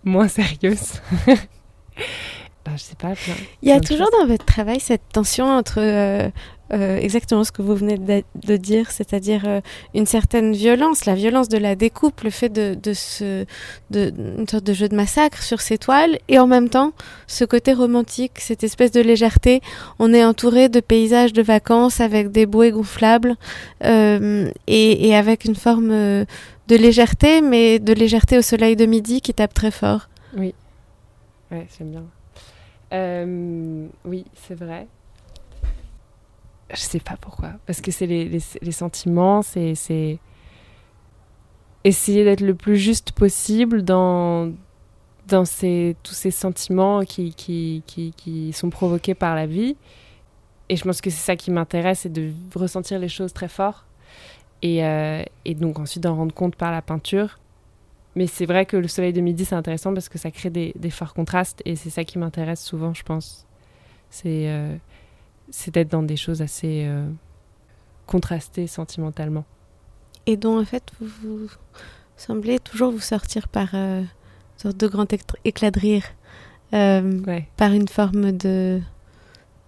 moins 0.04 0.28
sérieuses. 0.28 1.00
bah, 2.68 2.76
je 2.76 2.82
sais 2.82 2.94
pas. 2.96 3.12
il 3.62 3.68
y 3.68 3.72
a 3.72 3.80
toujours 3.80 4.10
dans 4.20 4.26
votre 4.26 4.44
travail 4.44 4.80
cette 4.80 5.08
tension 5.12 5.46
entre 5.46 5.80
euh, 6.72 6.98
exactement 6.98 7.44
ce 7.44 7.52
que 7.52 7.62
vous 7.62 7.74
venez 7.74 7.96
de, 7.96 8.56
dire, 8.56 8.90
c'est-à-dire 8.90 9.44
euh, 9.46 9.60
une 9.94 10.04
certaine 10.04 10.52
violence, 10.52 11.06
la 11.06 11.14
violence 11.14 11.48
de 11.48 11.56
la 11.56 11.74
découpe, 11.76 12.20
le 12.20 12.30
fait 12.30 12.50
de, 12.50 12.74
de, 12.74 12.92
ce, 12.92 13.46
de 13.90 14.12
une 14.38 14.46
sorte 14.46 14.64
de 14.64 14.74
jeu 14.74 14.86
de 14.88 14.94
massacre 14.94 15.42
sur 15.42 15.62
ces 15.62 15.78
toiles, 15.78 16.18
et 16.28 16.38
en 16.38 16.46
même 16.46 16.68
temps 16.68 16.92
ce 17.26 17.46
côté 17.46 17.72
romantique, 17.72 18.32
cette 18.38 18.64
espèce 18.64 18.90
de 18.90 19.00
légèreté. 19.00 19.62
On 19.98 20.12
est 20.12 20.24
entouré 20.24 20.68
de 20.68 20.80
paysages 20.80 21.32
de 21.32 21.42
vacances 21.42 22.00
avec 22.00 22.30
des 22.32 22.44
bouées 22.44 22.70
gonflables 22.70 23.36
euh, 23.84 24.50
et, 24.66 25.08
et, 25.08 25.16
avec 25.16 25.46
une 25.46 25.56
forme 25.56 25.88
de 25.88 26.26
légèreté, 26.76 27.40
mais 27.40 27.78
de 27.78 27.94
légèreté 27.94 28.36
au 28.36 28.42
soleil 28.42 28.76
de 28.76 28.84
midi 28.84 29.22
qui 29.22 29.32
tape 29.32 29.54
très 29.54 29.70
fort. 29.70 30.10
Oui, 30.36 30.52
ouais, 31.50 31.66
c'est 31.70 31.88
bien. 31.90 32.04
Oui, 32.92 34.24
c'est 34.34 34.54
vrai 34.54 34.86
je 36.70 36.80
sais 36.80 37.00
pas 37.00 37.16
pourquoi. 37.20 37.52
Parce 37.66 37.80
que 37.80 37.90
c'est 37.90 38.06
les, 38.06 38.40
sentiments, 38.70 39.42
c'est 39.42 40.18
essayer 41.84 42.24
d'être 42.24 42.40
le 42.40 42.54
plus 42.54 42.76
juste 42.76 43.12
possible 43.12 43.82
dans, 43.82 44.52
tous 45.28 45.44
ces 45.44 46.30
sentiments 46.30 47.02
qui, 47.04 47.82
sont 48.52 48.70
provoqués 48.70 49.14
par 49.14 49.34
la 49.34 49.46
vie. 49.46 49.76
Et 50.68 50.76
je 50.76 50.84
pense 50.84 51.00
que 51.00 51.08
c'est 51.08 51.24
ça 51.24 51.36
qui 51.36 51.50
m'intéresse, 51.50 52.00
c'est 52.00 52.12
de 52.12 52.30
ressentir 52.54 52.98
les 52.98 53.08
choses 53.08 53.32
très 53.32 53.48
fort. 53.48 53.86
Et, 54.60 54.84
euh, 54.84 55.22
et 55.44 55.54
donc 55.54 55.78
ensuite 55.78 56.02
d'en 56.02 56.16
rendre 56.16 56.34
compte 56.34 56.56
par 56.56 56.72
la 56.72 56.82
peinture. 56.82 57.38
Mais 58.16 58.26
c'est 58.26 58.46
vrai 58.46 58.66
que 58.66 58.76
le 58.76 58.88
soleil 58.88 59.12
de 59.12 59.20
midi, 59.20 59.44
c'est 59.44 59.54
intéressant 59.54 59.92
parce 59.92 60.08
que 60.08 60.18
ça 60.18 60.30
crée 60.30 60.50
des, 60.50 60.72
des 60.76 60.90
forts 60.90 61.14
contrastes. 61.14 61.62
Et 61.64 61.76
c'est 61.76 61.90
ça 61.90 62.04
qui 62.04 62.18
m'intéresse 62.18 62.62
souvent, 62.62 62.94
je 62.94 63.02
pense. 63.02 63.46
C'est... 64.10 64.48
Euh, 64.48 64.76
d'être 65.72 65.90
dans 65.90 66.02
des 66.02 66.16
choses 66.16 66.42
assez 66.42 66.84
euh, 66.86 67.08
contrastées 68.06 68.66
sentimentalement. 68.66 69.44
Et 70.26 70.36
dont 70.36 70.60
en 70.60 70.64
fait 70.64 70.92
vous, 71.00 71.48
semblez 72.16 72.58
toujours 72.58 72.92
vous 72.92 73.00
sortir 73.00 73.48
par 73.48 73.68
euh, 73.74 74.00
une 74.00 74.58
sorte 74.58 74.76
de 74.76 74.86
grand 74.86 75.06
éclat 75.44 75.70
de 75.70 75.80
rire, 75.80 76.04
euh, 76.74 77.40
par 77.56 77.72
une 77.72 77.88
forme 77.88 78.32
de 78.32 78.80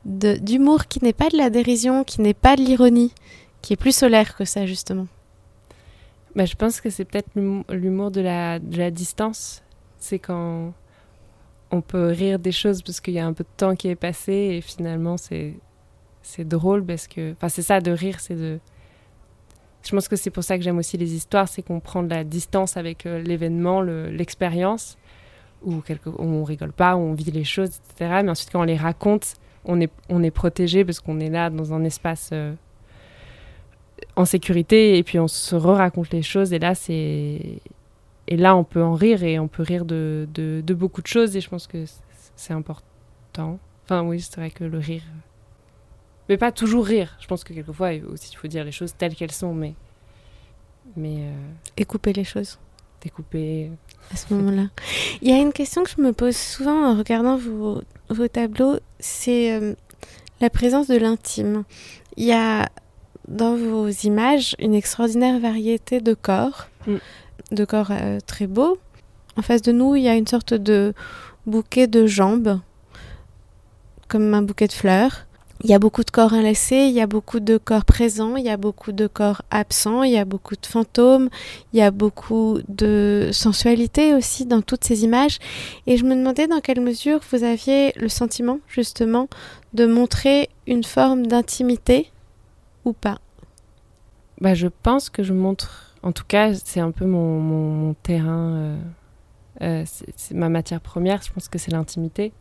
d'humour 0.06 0.86
qui 0.86 1.04
n'est 1.04 1.12
pas 1.12 1.28
de 1.28 1.36
la 1.36 1.50
dérision, 1.50 2.04
qui 2.04 2.22
n'est 2.22 2.32
pas 2.32 2.56
de 2.56 2.62
l'ironie, 2.62 3.12
qui 3.60 3.74
est 3.74 3.76
plus 3.76 3.94
solaire 3.94 4.34
que 4.34 4.46
ça 4.46 4.64
justement. 4.64 5.06
Bah, 6.36 6.44
je 6.44 6.54
pense 6.54 6.80
que 6.80 6.90
c'est 6.90 7.04
peut-être 7.04 7.30
l'humour 7.34 8.10
de 8.10 8.20
la, 8.20 8.58
de 8.58 8.78
la 8.78 8.90
distance. 8.90 9.62
C'est 9.98 10.18
quand 10.18 10.72
on 11.70 11.80
peut 11.80 12.06
rire 12.06 12.38
des 12.38 12.52
choses 12.52 12.82
parce 12.82 13.00
qu'il 13.00 13.14
y 13.14 13.18
a 13.18 13.26
un 13.26 13.32
peu 13.32 13.44
de 13.44 13.56
temps 13.56 13.76
qui 13.76 13.88
est 13.88 13.96
passé 13.96 14.32
et 14.32 14.60
finalement 14.60 15.16
c'est 15.16 15.54
drôle 16.40 16.84
parce 16.84 17.08
que. 17.08 17.32
Enfin, 17.32 17.48
c'est 17.48 17.62
ça 17.62 17.80
de 17.80 17.90
rire, 17.90 18.20
c'est 18.20 18.34
de. 18.34 18.58
Je 19.82 19.90
pense 19.90 20.08
que 20.08 20.16
c'est 20.16 20.30
pour 20.30 20.44
ça 20.44 20.58
que 20.58 20.64
j'aime 20.64 20.78
aussi 20.78 20.98
les 20.98 21.14
histoires, 21.14 21.48
c'est 21.48 21.62
qu'on 21.62 21.80
prend 21.80 22.02
de 22.02 22.10
la 22.10 22.22
distance 22.22 22.76
avec 22.76 23.06
euh, 23.06 23.22
l'événement, 23.22 23.80
l'expérience, 23.80 24.98
où, 25.62 25.80
quelque, 25.80 26.10
on 26.18 26.44
rigole 26.44 26.72
pas, 26.72 26.96
où 26.96 27.00
on 27.00 27.14
vit 27.14 27.30
les 27.30 27.44
choses, 27.44 27.70
etc. 27.70 28.20
Mais 28.22 28.30
ensuite, 28.30 28.50
quand 28.50 28.60
on 28.60 28.64
les 28.64 28.76
raconte, 28.76 29.34
on 29.64 29.80
est, 29.80 29.90
on 30.10 30.22
est 30.22 30.30
protégé 30.30 30.84
parce 30.84 31.00
qu'on 31.00 31.18
est 31.18 31.30
là 31.30 31.48
dans 31.48 31.72
un 31.72 31.82
espace 31.84 32.28
euh, 32.34 32.52
en 34.16 34.24
sécurité 34.24 34.98
et 34.98 35.02
puis 35.02 35.18
on 35.18 35.28
se 35.28 35.54
re-raconte 35.56 36.10
les 36.12 36.22
choses. 36.22 36.52
Et 36.52 36.58
là, 36.58 36.74
c'est. 36.74 37.60
Et 38.28 38.36
là, 38.36 38.54
on 38.54 38.64
peut 38.64 38.82
en 38.82 38.94
rire 38.94 39.24
et 39.24 39.38
on 39.38 39.48
peut 39.48 39.62
rire 39.62 39.84
de, 39.84 40.28
de, 40.32 40.62
de 40.64 40.74
beaucoup 40.74 41.02
de 41.02 41.08
choses 41.08 41.36
et 41.36 41.40
je 41.40 41.48
pense 41.48 41.66
que 41.66 41.84
c'est 42.36 42.52
important. 42.52 43.58
Enfin, 43.84 44.02
oui, 44.02 44.20
c'est 44.20 44.36
vrai 44.36 44.50
que 44.50 44.64
le 44.64 44.78
rire 44.78 45.02
mais 46.30 46.36
pas 46.36 46.52
toujours 46.52 46.86
rire. 46.86 47.16
Je 47.20 47.26
pense 47.26 47.42
que 47.42 47.52
quelquefois 47.52 47.90
aussi 48.08 48.30
il 48.32 48.36
faut 48.36 48.46
dire 48.46 48.62
les 48.62 48.70
choses 48.70 48.94
telles 48.96 49.16
qu'elles 49.16 49.32
sont, 49.32 49.52
mais 49.52 49.74
mais 50.96 51.16
euh, 51.22 51.32
et 51.76 51.84
couper 51.84 52.12
les 52.12 52.22
choses. 52.24 52.58
Découper. 53.02 53.70
À 54.12 54.16
ce 54.16 54.32
moment-là, 54.34 54.68
il 55.22 55.28
y 55.28 55.32
a 55.32 55.38
une 55.38 55.52
question 55.52 55.82
que 55.82 55.90
je 55.90 56.00
me 56.00 56.12
pose 56.12 56.36
souvent 56.36 56.92
en 56.92 56.96
regardant 56.96 57.36
vos, 57.36 57.82
vos 58.10 58.28
tableaux, 58.28 58.78
c'est 58.98 59.52
euh, 59.52 59.74
la 60.40 60.50
présence 60.50 60.86
de 60.86 60.96
l'intime. 60.96 61.64
Il 62.16 62.24
y 62.24 62.32
a 62.32 62.68
dans 63.28 63.56
vos 63.56 63.88
images 63.88 64.56
une 64.58 64.74
extraordinaire 64.74 65.38
variété 65.40 66.00
de 66.00 66.14
corps, 66.14 66.68
mm. 66.86 66.96
de 67.52 67.64
corps 67.64 67.90
euh, 67.90 68.18
très 68.26 68.46
beaux. 68.46 68.78
En 69.36 69.42
face 69.42 69.62
de 69.62 69.72
nous, 69.72 69.96
il 69.96 70.02
y 70.02 70.08
a 70.08 70.16
une 70.16 70.26
sorte 70.26 70.54
de 70.54 70.92
bouquet 71.46 71.86
de 71.86 72.06
jambes, 72.06 72.60
comme 74.08 74.34
un 74.34 74.42
bouquet 74.42 74.66
de 74.66 74.72
fleurs. 74.72 75.26
Il 75.62 75.68
y 75.68 75.74
a 75.74 75.78
beaucoup 75.78 76.04
de 76.04 76.10
corps 76.10 76.32
enlacés, 76.32 76.86
il 76.88 76.94
y 76.94 77.02
a 77.02 77.06
beaucoup 77.06 77.38
de 77.38 77.58
corps 77.58 77.84
présents, 77.84 78.36
il 78.36 78.44
y 78.44 78.48
a 78.48 78.56
beaucoup 78.56 78.92
de 78.92 79.06
corps 79.06 79.42
absents, 79.50 80.04
il 80.04 80.12
y 80.12 80.16
a 80.16 80.24
beaucoup 80.24 80.54
de 80.54 80.66
fantômes, 80.66 81.28
il 81.74 81.78
y 81.78 81.82
a 81.82 81.90
beaucoup 81.90 82.58
de 82.68 83.28
sensualité 83.30 84.14
aussi 84.14 84.46
dans 84.46 84.62
toutes 84.62 84.84
ces 84.84 85.04
images. 85.04 85.38
Et 85.86 85.98
je 85.98 86.04
me 86.04 86.14
demandais 86.14 86.46
dans 86.46 86.60
quelle 86.60 86.80
mesure 86.80 87.20
vous 87.30 87.44
aviez 87.44 87.92
le 87.96 88.08
sentiment 88.08 88.58
justement 88.68 89.28
de 89.74 89.84
montrer 89.84 90.48
une 90.66 90.82
forme 90.82 91.26
d'intimité 91.26 92.10
ou 92.84 92.92
pas 92.92 93.18
bah, 94.40 94.54
Je 94.54 94.68
pense 94.68 95.10
que 95.10 95.22
je 95.22 95.32
montre, 95.32 95.94
en 96.02 96.12
tout 96.12 96.24
cas, 96.26 96.54
c'est 96.54 96.80
un 96.80 96.90
peu 96.90 97.04
mon, 97.04 97.40
mon, 97.40 97.94
terrain, 97.94 98.54
euh, 98.54 98.76
euh, 99.62 99.84
c'est 100.16 100.34
ma 100.34 100.48
matière 100.48 100.80
première, 100.80 101.22
je 101.22 101.32
pense 101.32 101.48
que 101.48 101.58
c'est 101.58 101.70
l'intimité. 101.70 102.32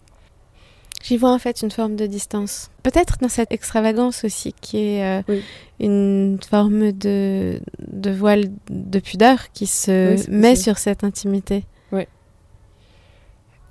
J'y 1.01 1.15
vois 1.15 1.31
en 1.31 1.39
fait 1.39 1.62
une 1.62 1.72
forme 1.72 1.96
de 1.96 2.05
distance. 2.08 2.72
Peut-être 2.84 3.19
dans 3.19 3.29
cette 3.29 3.53
extravagance 3.53 4.25
aussi, 4.25 4.53
qui 4.60 4.77
est 4.79 5.22
euh, 5.22 5.41
une 5.79 6.38
forme 6.50 6.91
de, 6.91 7.62
de, 7.79 8.12
voile 8.12 8.46
de 8.69 9.00
pudeur 9.00 9.51
qui 9.53 9.65
se 9.65 10.29
met 10.29 10.58
sur 10.58 10.77
cette 10.77 11.05
intimité. 11.05 11.63
Oui. 11.93 12.05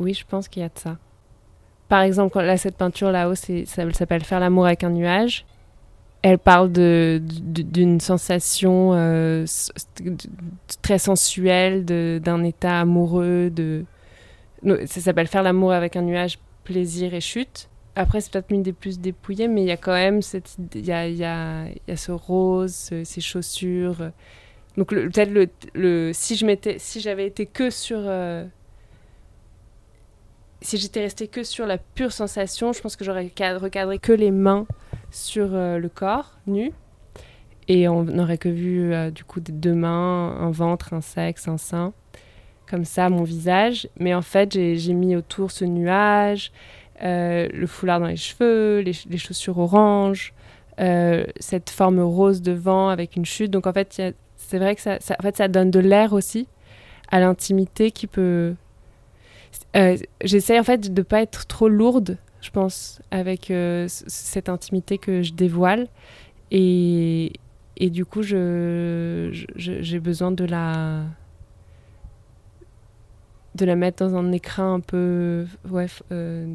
Oui, 0.01 0.15
je 0.15 0.25
pense 0.27 0.49
qu'il 0.49 0.63
y 0.63 0.65
a 0.65 0.69
de 0.69 0.79
ça. 0.79 0.97
Par 1.89 2.01
exemple, 2.01 2.39
là, 2.41 2.57
cette 2.57 2.77
peinture 2.77 3.11
là-haut, 3.11 3.35
ça 3.35 3.93
s'appelle 3.93 4.25
Faire 4.25 4.41
l'amour 4.41 4.67
avec 4.67 4.85
un 4.85 4.91
nuage. 4.91 5.45
Elle 6.29 6.39
parle 6.39 6.71
d'une 6.71 8.01
sensation 8.01 8.93
euh, 8.93 9.47
très 10.83 10.99
sensuelle, 10.99 11.87
d'un 11.87 12.45
état 12.45 12.81
amoureux. 12.81 13.49
De... 13.49 13.87
Ça 14.85 15.01
s'appelle 15.01 15.27
Faire 15.27 15.43
l'amour 15.43 15.73
avec 15.73 15.97
un 15.97 16.03
nuage, 16.03 16.39
plaisir 16.65 17.15
et 17.15 17.23
chute. 17.23 17.71
Après, 17.97 18.21
c'est 18.21 18.31
peut-être 18.31 18.53
une 18.53 18.63
des 18.63 18.75
plus 18.75 19.01
dépouillées, 19.01 19.49
mais 19.49 19.63
il 19.63 19.69
y 19.69 19.73
a 19.73 19.79
quand 19.79 19.95
même 19.95 20.21
cette, 20.21 20.57
il 20.75 20.85
y 20.85 20.93
a, 20.93 21.09
y 21.09 21.25
a, 21.25 21.65
y 21.67 21.91
a 21.91 21.97
ce 21.97 22.13
rose, 22.13 22.91
ces 23.05 23.21
chaussures. 23.23 24.11
Donc 24.77 24.91
peut-être 24.91 25.33
le, 25.33 25.49
le, 25.75 26.13
si 26.13 26.37
je 26.37 26.45
m'étais, 26.45 26.79
si 26.79 27.01
j'avais 27.01 27.27
été 27.27 27.47
que 27.47 27.71
sur 27.71 27.99
euh, 28.01 28.45
si 30.61 30.77
j'étais 30.77 31.01
restée 31.01 31.27
que 31.27 31.43
sur 31.43 31.67
la 31.67 31.79
pure 31.79 32.13
sensation, 32.13 32.75
je 32.75 32.83
pense 32.83 32.97
que 32.97 33.05
j'aurais 33.05 33.33
recadré 33.57 33.99
que 33.99 34.13
les 34.13 34.31
mains 34.31 34.67
sur 35.11 35.49
euh, 35.53 35.79
le 35.79 35.88
corps 35.88 36.38
nu. 36.47 36.73
Et 37.69 37.88
on 37.88 38.05
n'aurait 38.05 38.38
que 38.38 38.49
vu 38.49 38.93
euh, 38.93 39.11
du 39.11 39.25
coup 39.25 39.41
des 39.41 39.53
deux 39.53 39.75
mains, 39.75 40.37
un 40.38 40.50
ventre, 40.50 40.95
un 40.95 41.00
sexe, 41.00 41.49
un 41.49 41.59
sein. 41.59 41.93
Comme 42.69 42.85
ça, 42.85 43.09
mon 43.11 43.23
visage. 43.23 43.88
Mais 43.99 44.15
en 44.15 44.23
fait, 44.23 44.53
j'ai 44.53 44.93
mis 44.93 45.17
autour 45.17 45.50
ce 45.50 45.65
nuage, 45.65 46.53
euh, 47.03 47.49
le 47.53 47.67
foulard 47.67 48.00
dans 48.00 48.07
les 48.07 48.17
cheveux, 48.17 48.81
les, 48.81 49.19
chaussures 49.19 49.59
orange, 49.59 50.35
cette 51.41 51.71
forme 51.71 52.00
rose 52.00 52.43
devant 52.43 52.88
avec 52.88 53.17
une 53.17 53.25
chute. 53.25 53.50
Donc 53.50 53.67
en 53.67 53.73
fait, 53.73 54.03
c'est 54.37 54.59
vrai 54.59 54.75
que 54.75 54.83
ça, 54.83 54.99
ça, 55.00 55.17
en 55.19 55.23
fait, 55.23 55.37
ça 55.37 55.49
donne 55.49 55.71
de 55.71 55.81
l'air 55.81 56.12
aussi 56.12 56.47
à 57.11 57.21
l'intimité 57.21 57.91
qui 57.91 58.07
peut 58.07 58.55
euh, 59.77 59.97
j'essaie 60.23 60.59
en 60.59 60.65
fait 60.65 60.93
de 60.93 61.00
ne 61.00 61.05
pas 61.05 61.23
être 61.23 61.47
trop 61.47 61.69
lourde, 61.69 62.19
je 62.40 62.50
pense, 62.50 63.00
avec 63.11 63.50
euh, 63.50 63.87
cette 63.88 64.49
intimité 64.49 64.99
que 64.99 65.23
je 65.23 65.33
dévoile. 65.33 65.88
Et, 66.50 67.33
et 67.76 67.90
du 67.90 68.04
coup, 68.04 68.23
j'ai 68.23 69.30
je, 69.57 69.99
besoin 69.99 70.30
de 70.30 70.45
la 70.45 71.04
de 73.54 73.64
la 73.64 73.75
mettre 73.75 74.07
dans 74.07 74.14
un 74.16 74.30
écran 74.30 74.75
un 74.75 74.80
peu 74.80 75.47
ouais, 75.68 75.87
euh, 76.12 76.54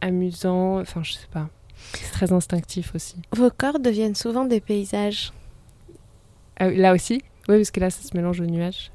amusant. 0.00 0.80
Enfin, 0.80 1.02
je 1.02 1.12
sais 1.12 1.28
pas. 1.30 1.48
C'est 1.94 2.12
très 2.12 2.32
instinctif 2.32 2.94
aussi. 2.94 3.16
Vos 3.32 3.50
corps 3.50 3.78
deviennent 3.78 4.14
souvent 4.14 4.44
des 4.44 4.60
paysages. 4.60 5.32
Ah 6.56 6.70
là 6.70 6.92
aussi? 6.92 7.22
Oui, 7.48 7.56
parce 7.56 7.70
que 7.70 7.80
là, 7.80 7.90
ça 7.90 8.02
se 8.02 8.16
mélange 8.16 8.40
aux 8.40 8.46
nuages. 8.46 8.92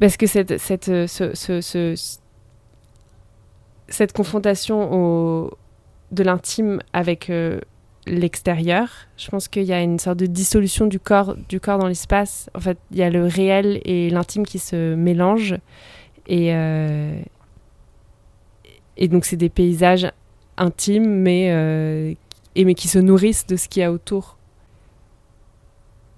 Parce 0.00 0.16
que 0.16 0.26
cette, 0.26 0.58
cette, 0.58 0.88
euh, 0.88 1.06
ce, 1.06 1.34
ce, 1.34 1.94
cette 3.88 4.12
confrontation 4.12 5.50
de 6.10 6.22
l'intime 6.22 6.80
avec 6.92 7.30
euh, 7.30 7.60
l'extérieur, 8.06 8.88
je 9.16 9.28
pense 9.28 9.48
qu'il 9.48 9.64
y 9.64 9.72
a 9.72 9.80
une 9.80 9.98
sorte 9.98 10.18
de 10.18 10.26
dissolution 10.26 10.86
du 10.86 11.00
corps, 11.00 11.36
du 11.48 11.60
corps 11.60 11.78
dans 11.78 11.88
l'espace. 11.88 12.48
En 12.54 12.60
fait, 12.60 12.78
il 12.90 12.98
y 12.98 13.02
a 13.02 13.10
le 13.10 13.26
réel 13.26 13.80
et 13.84 14.10
l'intime 14.10 14.46
qui 14.46 14.58
se 14.58 14.94
mélangent. 14.94 15.58
Et, 16.26 16.54
euh, 16.54 17.20
donc, 19.08 19.24
c'est 19.24 19.36
des 19.36 19.48
paysages 19.48 20.10
intimes, 20.56 21.08
mais, 21.08 21.48
et, 22.54 22.64
mais 22.64 22.74
qui 22.74 22.88
se 22.88 22.98
nourrissent 22.98 23.46
de 23.46 23.56
ce 23.56 23.68
qu'il 23.68 23.80
y 23.80 23.84
a 23.84 23.90
autour. 23.90 24.38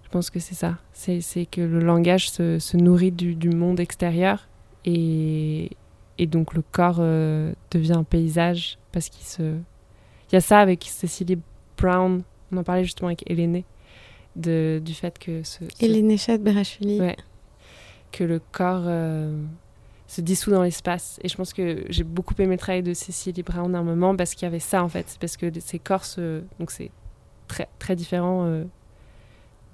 Je 0.04 0.10
pense 0.10 0.30
que 0.30 0.38
c'est 0.38 0.54
ça. 0.54 0.76
C'est 0.92 1.46
que 1.46 1.60
le 1.60 1.80
langage 1.80 2.30
se, 2.30 2.58
se 2.58 2.76
nourrit 2.76 3.12
du, 3.12 3.34
du, 3.34 3.50
monde 3.50 3.80
extérieur 3.80 4.48
et, 4.84 5.70
et 6.18 6.26
donc 6.26 6.54
le 6.54 6.62
corps 6.62 6.98
euh, 7.00 7.52
devient 7.70 7.94
un 7.94 8.04
paysage 8.04 8.78
parce 8.92 9.08
qu'il 9.08 9.26
se. 9.26 9.42
Il 9.42 10.34
y 10.34 10.36
a 10.36 10.40
ça 10.40 10.58
avec 10.58 10.84
Cecilie 10.84 11.38
Brown, 11.78 12.22
on 12.52 12.56
en 12.56 12.64
parlait 12.64 12.84
justement 12.84 13.08
avec 13.08 13.28
Hélène, 13.30 13.62
de, 14.34 14.80
du 14.84 14.94
fait 14.94 15.18
que. 15.18 15.42
Ce, 15.42 15.58
ce... 15.64 15.84
Ouais. 17.00 17.16
Que 18.12 18.24
le 18.24 18.40
corps 18.52 18.84
euh, 18.86 19.42
se 20.06 20.20
dissout 20.20 20.50
dans 20.50 20.62
l'espace. 20.62 21.18
Et 21.22 21.28
je 21.28 21.36
pense 21.36 21.52
que 21.52 21.84
j'ai 21.88 22.04
beaucoup 22.04 22.34
aimé 22.38 22.54
le 22.54 22.58
travail 22.58 22.82
de 22.82 22.94
Cecilie 22.94 23.42
Brown 23.42 23.74
à 23.74 23.78
un 23.78 23.82
moment 23.82 24.16
parce 24.16 24.34
qu'il 24.34 24.44
y 24.44 24.46
avait 24.46 24.58
ça 24.58 24.82
en 24.82 24.88
fait. 24.88 25.16
Parce 25.20 25.36
que 25.36 25.50
ces 25.60 25.78
corps 25.78 26.04
se. 26.04 26.42
Donc 26.58 26.70
c'est 26.70 26.90
très, 27.46 27.68
très 27.78 27.94
différent. 27.94 28.46
Euh, 28.46 28.64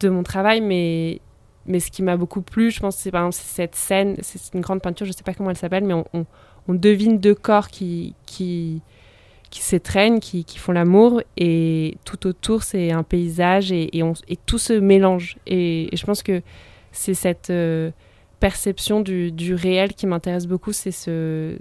de 0.00 0.08
mon 0.08 0.22
travail, 0.22 0.60
mais, 0.60 1.20
mais 1.66 1.80
ce 1.80 1.90
qui 1.90 2.02
m'a 2.02 2.16
beaucoup 2.16 2.42
plu, 2.42 2.70
je 2.70 2.80
pense, 2.80 2.96
c'est 2.96 3.10
par 3.10 3.22
exemple 3.26 3.44
cette 3.46 3.74
scène, 3.74 4.16
c'est 4.20 4.54
une 4.54 4.60
grande 4.60 4.82
peinture, 4.82 5.06
je 5.06 5.12
sais 5.12 5.22
pas 5.22 5.34
comment 5.34 5.50
elle 5.50 5.56
s'appelle, 5.56 5.84
mais 5.84 5.94
on, 5.94 6.26
on, 6.68 6.74
devine 6.74 7.18
deux 7.18 7.34
corps 7.34 7.68
qui, 7.68 8.14
qui, 8.26 8.82
qui 9.50 9.60
s'étreignent, 9.60 10.18
qui, 10.18 10.44
qui 10.44 10.58
font 10.58 10.72
l'amour, 10.72 11.22
et 11.36 11.96
tout 12.04 12.26
autour, 12.26 12.62
c'est 12.62 12.90
un 12.90 13.02
paysage, 13.04 13.70
et, 13.70 13.96
et, 13.96 14.36
tout 14.46 14.58
se 14.58 14.72
mélange. 14.72 15.36
Et, 15.46 15.88
je 15.92 16.04
pense 16.04 16.22
que 16.22 16.42
c'est 16.90 17.14
cette 17.14 17.50
euh, 17.50 17.90
perception 18.40 19.00
du, 19.00 19.30
du, 19.30 19.54
réel 19.54 19.94
qui 19.94 20.06
m'intéresse 20.06 20.46
beaucoup, 20.46 20.72
c'est 20.72 20.90
ce 20.90 21.56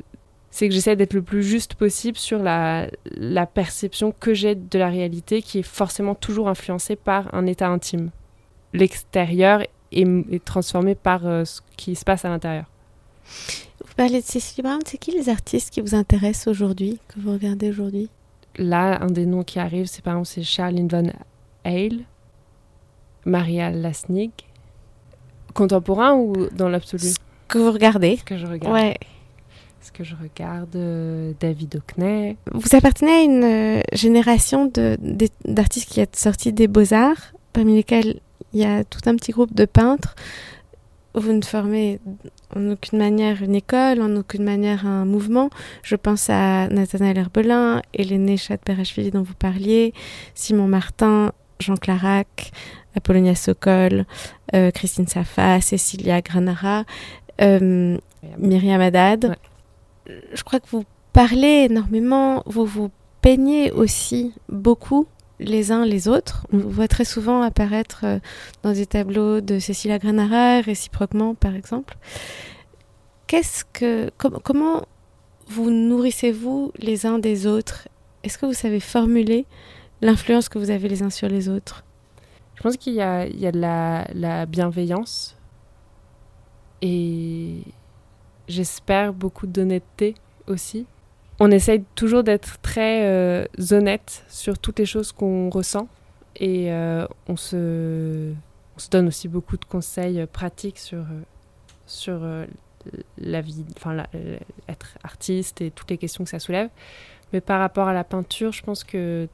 c'est 0.54 0.68
que 0.68 0.74
j'essaie 0.74 0.98
d'être 0.98 1.14
le 1.14 1.22
plus 1.22 1.44
juste 1.44 1.76
possible 1.76 2.18
sur 2.18 2.38
la, 2.40 2.90
la 3.16 3.46
perception 3.46 4.12
que 4.12 4.34
j'ai 4.34 4.54
de 4.54 4.78
la 4.78 4.90
réalité 4.90 5.42
qui 5.42 5.60
est 5.60 5.64
forcément 5.64 6.14
toujours 6.14 6.50
influencée 6.50 6.98
par 6.98 7.34
un 7.34 7.46
état 7.46 7.70
intime 7.70 8.12
l'extérieur 8.74 9.64
est, 9.92 10.44
transformé 10.44 10.96
par 10.96 11.26
euh, 11.26 11.46
ce 11.46 11.62
qui 11.78 11.96
se 11.96 12.04
passe 12.04 12.26
à 12.26 12.30
l'intérieur. 12.30 12.66
Vous 13.86 13.94
parlez 13.96 14.22
de 14.22 14.26
Cécile 14.26 14.64
Brown, 14.64 14.80
c'est 14.86 14.98
qui 14.98 15.12
les 15.12 15.30
artistes 15.30 15.70
qui 15.72 15.82
vous 15.82 15.96
intéressent 15.96 16.48
aujourd'hui, 16.48 17.00
que 17.08 17.20
vous 17.20 17.32
regardez 17.32 17.70
aujourd'hui? 17.70 18.10
Là, 18.58 19.02
un 19.02 19.08
des 19.08 19.26
noms 19.26 19.44
qui 19.44 19.60
arrive, 19.60 19.86
c'est 19.86 20.04
par 20.04 20.14
exemple 20.14 20.28
c'est 20.28 20.44
Charlene 20.44 20.88
Van 20.88 21.04
Hale, 21.64 22.02
Maria 23.26 23.72
Lasnig. 23.72 24.32
Contemporain 25.54 26.16
ou 26.16 26.48
dans 26.52 26.70
l'absolu? 26.70 27.04
Ce 27.04 27.18
que 27.48 27.58
vous 27.58 27.72
regardez. 27.72 28.18
Ce 28.18 28.24
que 28.24 28.38
je 28.38 28.48
regarde. 28.48 28.74
Ouais. 28.74 28.98
Ce 29.82 29.92
que 29.92 30.04
je 30.04 30.16
regarde, 30.16 30.76
euh, 30.76 31.34
David 31.40 31.76
Hockney. 31.76 32.38
Vous 32.54 32.76
appartenez 32.76 33.12
à 33.12 33.22
une 33.24 33.44
euh, 33.44 33.82
génération 33.94 34.72
d'artistes 35.44 35.90
qui 35.90 36.00
est 36.00 36.16
sortis 36.16 36.54
des 36.54 36.68
beaux-arts, 36.68 37.34
parmi 37.52 37.76
lesquels 37.76 38.22
il 38.54 38.60
y 38.60 38.66
a 38.66 38.84
tout 38.84 39.00
un 39.06 39.16
petit 39.16 39.32
groupe 39.32 39.54
de 39.54 39.66
peintres. 39.66 40.16
Vous 41.14 41.34
ne 41.34 41.42
formez 41.42 42.00
en 42.56 42.72
aucune 42.72 43.00
manière 43.00 43.44
une 43.44 43.56
école, 43.56 44.02
en 44.02 44.16
aucune 44.16 44.44
manière 44.44 44.86
un 44.88 45.04
mouvement. 45.04 45.50
Je 45.84 45.96
pense 45.96 46.30
à 46.30 46.68
Nathanaël 46.70 47.18
Herbelin, 47.18 47.82
Hélène 47.94 48.38
Chat-Perachvili 48.38 49.12
dont 49.12 49.24
vous 49.24 49.34
parliez, 49.34 49.94
Simon 50.36 50.68
Martin, 50.68 51.34
Jean 51.60 51.76
Clarac, 51.76 52.52
Apollonia 52.96 53.36
Sokol, 53.36 54.06
euh, 54.56 54.72
Christine 54.72 55.08
Safa, 55.08 55.60
Cecilia 55.60 56.22
Granara, 56.22 56.86
euh, 57.42 57.98
Myriam 58.38 58.80
Haddad. 58.80 59.36
Je 60.34 60.44
crois 60.44 60.60
que 60.60 60.68
vous 60.70 60.86
parlez 61.12 61.68
énormément, 61.70 62.44
vous 62.46 62.66
vous 62.66 62.90
peignez 63.22 63.72
aussi 63.72 64.34
beaucoup 64.50 65.08
les 65.42 65.72
uns 65.72 65.86
les 65.86 66.08
autres. 66.08 66.46
On 66.54 66.58
voit 66.58 66.88
très 66.88 67.06
souvent 67.06 67.42
apparaître 67.42 68.02
euh, 68.04 68.20
dans 68.64 68.72
des 68.72 68.86
tableaux 68.86 69.42
de 69.42 69.60
Cécilia 69.60 70.00
Granara, 70.00 70.62
réciproquement 70.62 71.36
par 71.36 71.56
exemple. 71.56 71.98
Qu'est-ce 73.28 73.64
que, 73.66 74.10
comment 74.18 74.86
vous 75.48 75.70
nourrissez-vous 75.72 76.72
les 76.78 77.06
uns 77.06 77.20
des 77.20 77.48
autres? 77.48 77.88
Est-ce 78.24 78.38
que 78.38 78.46
vous 78.46 78.54
savez 78.54 78.80
formuler 78.80 79.46
l'influence 80.02 80.50
que 80.50 80.60
vous 80.60 80.70
avez 80.70 80.88
les 80.88 81.02
uns 81.02 81.10
sur 81.10 81.28
les 81.28 81.50
autres? 81.50 81.84
Je 82.56 82.62
pense 82.62 82.78
qu'il 82.78 82.94
y 82.94 82.98
y 82.98 83.02
a 83.02 83.52
de 83.52 83.60
la, 83.60 84.08
la 84.14 84.46
bienveillance 84.46 85.38
et 86.82 87.62
j'espère 88.48 89.14
beaucoup 89.14 89.48
d'honnêteté 89.48 90.16
aussi 90.48 90.86
on 91.42 91.50
essaye 91.50 91.84
toujours 91.96 92.24
d'être 92.24 92.60
très 92.62 93.04
euh, 93.04 93.46
honnête 93.72 94.24
sur 94.30 94.60
toutes 94.60 94.78
les 94.78 94.86
choses 94.86 95.12
qu'on 95.12 95.50
ressent 95.50 95.88
et 96.36 96.72
euh, 96.72 97.08
on, 97.28 97.36
se, 97.36 98.32
on, 98.76 98.80
se, 98.80 98.90
donne 98.92 99.08
aussi 99.08 99.28
beaucoup 99.28 99.58
de 99.58 99.66
conseils 99.66 100.24
pratiques 100.32 100.78
sur, 100.78 101.00
euh, 101.00 101.22
sur 101.88 102.22
la 103.18 103.42
vie, 103.42 103.66
enfin 103.76 104.06
être 104.70 105.00
artiste 105.04 105.62
et 105.62 105.72
toutes 105.72 105.90
les 105.90 105.98
questions 105.98 106.24
que 106.24 106.30
ça 106.30 106.38
soulève. 106.38 106.70
Mais 107.34 107.42
par 107.42 107.60
rapport 107.60 107.88
à 107.88 107.94
la 107.94 108.04
peinture, 108.04 108.52
je 108.52 108.62
pense 108.62 108.84
que 108.84 109.28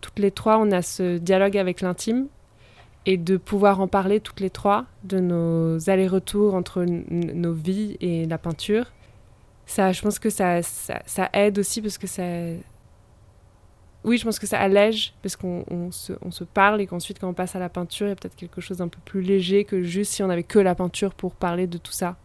toutes 0.00 0.18
les 0.18 0.30
trois, 0.30 0.56
on 0.56 0.72
a 0.72 0.80
ce 0.80 1.18
dialogue 1.18 1.58
avec 1.58 1.82
l'intime 1.82 2.28
et 3.04 3.18
de 3.18 3.36
pouvoir 3.36 3.82
en 3.82 3.88
parler 3.88 4.20
toutes 4.20 4.40
les 4.40 4.50
trois, 4.50 4.86
de 5.04 5.20
nos 5.20 5.90
allers-retours 5.90 6.54
entre 6.54 6.82
nos 6.86 7.52
vies 7.52 7.98
et 8.00 8.24
la 8.24 8.38
peinture. 8.38 8.86
Ça, 9.70 9.92
je 9.92 10.02
pense 10.02 10.18
que 10.18 10.30
ça, 10.30 10.62
ça, 10.62 11.30
aide 11.32 11.56
aussi 11.60 11.80
parce 11.80 11.96
que 11.96 12.08
ça... 12.08 12.24
Oui, 14.02 14.18
je 14.18 14.24
pense 14.24 14.40
que 14.40 14.46
ça 14.48 14.58
allège 14.58 15.14
parce 15.22 15.36
qu'on 15.36 15.92
se, 15.92 16.12
on 16.22 16.32
se, 16.32 16.42
parle 16.42 16.80
et 16.80 16.88
qu'ensuite 16.88 17.20
quand 17.20 17.28
on 17.28 17.34
passe 17.34 17.54
à 17.54 17.60
la 17.60 17.68
peinture, 17.68 18.08
il 18.08 18.10
y 18.10 18.12
a 18.12 18.16
peut-être 18.16 18.34
quelque 18.34 18.60
chose 18.60 18.78
d'un 18.78 18.88
peu 18.88 18.98
plus 19.04 19.20
léger 19.20 19.64
que 19.64 19.84
juste 19.84 20.12
si 20.12 20.24
on 20.24 20.28
avait 20.28 20.42
que 20.42 20.58
la 20.58 20.74
peinture 20.74 21.14
pour 21.14 21.36
parler 21.36 21.68
de 21.68 21.78
tout 21.78 21.92
ça. 21.92 22.16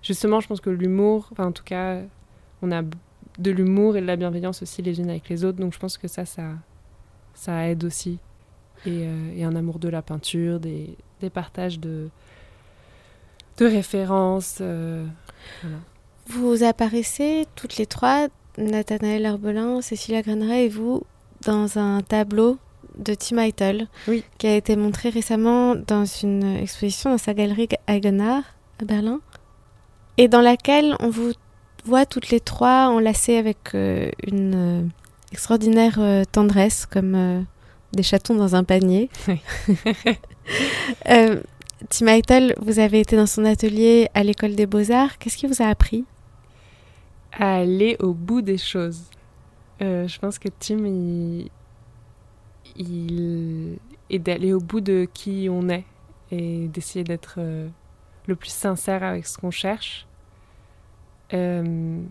Justement, 0.00 0.40
je 0.40 0.48
pense 0.48 0.62
que 0.62 0.70
l'humour, 0.70 1.28
enfin 1.30 1.44
en 1.44 1.52
tout 1.52 1.62
cas, 1.62 2.00
on 2.62 2.72
a 2.72 2.80
de 2.80 3.50
l'humour 3.50 3.98
et 3.98 4.00
de 4.00 4.06
la 4.06 4.16
bienveillance 4.16 4.62
aussi 4.62 4.80
les 4.80 4.98
unes 4.98 5.10
avec 5.10 5.28
les 5.28 5.44
autres, 5.44 5.58
donc 5.58 5.74
je 5.74 5.78
pense 5.78 5.98
que 5.98 6.08
ça, 6.08 6.24
ça, 6.24 6.52
ça 7.34 7.68
aide 7.68 7.84
aussi. 7.84 8.18
Euh, 8.86 9.36
et, 9.36 9.44
un 9.44 9.56
amour 9.56 9.78
de 9.78 9.90
la 9.90 10.00
peinture, 10.00 10.58
des, 10.58 10.96
des 11.20 11.28
partages 11.28 11.78
de, 11.80 12.08
de 13.58 13.66
références. 13.66 14.58
Euh, 14.62 15.04
vous 16.28 16.64
apparaissez 16.64 17.46
toutes 17.54 17.76
les 17.76 17.86
trois, 17.86 18.28
Nathanaël 18.58 19.24
Herbelin, 19.24 19.80
Cécilia 19.80 20.22
Greneret 20.22 20.66
et 20.66 20.68
vous, 20.68 21.02
dans 21.44 21.78
un 21.78 22.00
tableau 22.02 22.58
de 22.98 23.14
Tim 23.14 23.38
Eitel, 23.38 23.88
qui 24.38 24.46
a 24.46 24.56
été 24.56 24.76
montré 24.76 25.08
récemment 25.08 25.74
dans 25.74 26.04
une 26.04 26.56
exposition 26.56 27.10
dans 27.10 27.18
sa 27.18 27.34
galerie 27.34 27.68
Eigenard 27.88 28.44
à 28.80 28.84
Berlin, 28.84 29.20
et 30.16 30.28
dans 30.28 30.40
laquelle 30.40 30.96
on 31.00 31.10
vous 31.10 31.32
voit 31.84 32.06
toutes 32.06 32.30
les 32.30 32.40
trois 32.40 32.88
enlacées 32.88 33.36
avec 33.36 33.74
euh, 33.74 34.10
une 34.26 34.90
extraordinaire 35.32 35.98
tendresse, 36.30 36.86
comme 36.86 37.44
des 37.94 38.02
chatons 38.02 38.34
dans 38.34 38.54
un 38.54 38.64
panier. 38.64 39.08
euh, 41.08 41.40
Tim 41.88 42.06
Eitel, 42.06 42.54
vous 42.60 42.78
avez 42.78 43.00
été 43.00 43.16
dans 43.16 43.26
son 43.26 43.44
atelier 43.44 44.08
à 44.14 44.22
l'école 44.22 44.54
des 44.54 44.66
beaux-arts. 44.66 45.18
Qu'est-ce 45.18 45.36
qui 45.36 45.46
vous 45.46 45.62
a 45.62 45.66
appris? 45.66 46.04
À 47.36 47.56
aller 47.56 47.96
au 48.00 48.14
bout 48.14 48.42
des 48.42 48.58
choses. 48.58 49.10
Euh, 49.82 50.06
je 50.06 50.18
pense 50.18 50.38
que 50.38 50.48
Tim, 50.48 50.84
il, 52.76 53.78
est 54.10 54.18
d'aller 54.18 54.52
au 54.52 54.60
bout 54.60 54.80
de 54.80 55.08
qui 55.12 55.48
on 55.50 55.68
est 55.68 55.84
et 56.30 56.68
d'essayer 56.68 57.04
d'être 57.04 57.36
euh, 57.38 57.68
le 58.26 58.36
plus 58.36 58.50
sincère 58.50 59.02
avec 59.02 59.26
ce 59.26 59.36
qu'on 59.38 59.50
cherche. 59.50 60.06
Euh, 61.32 62.02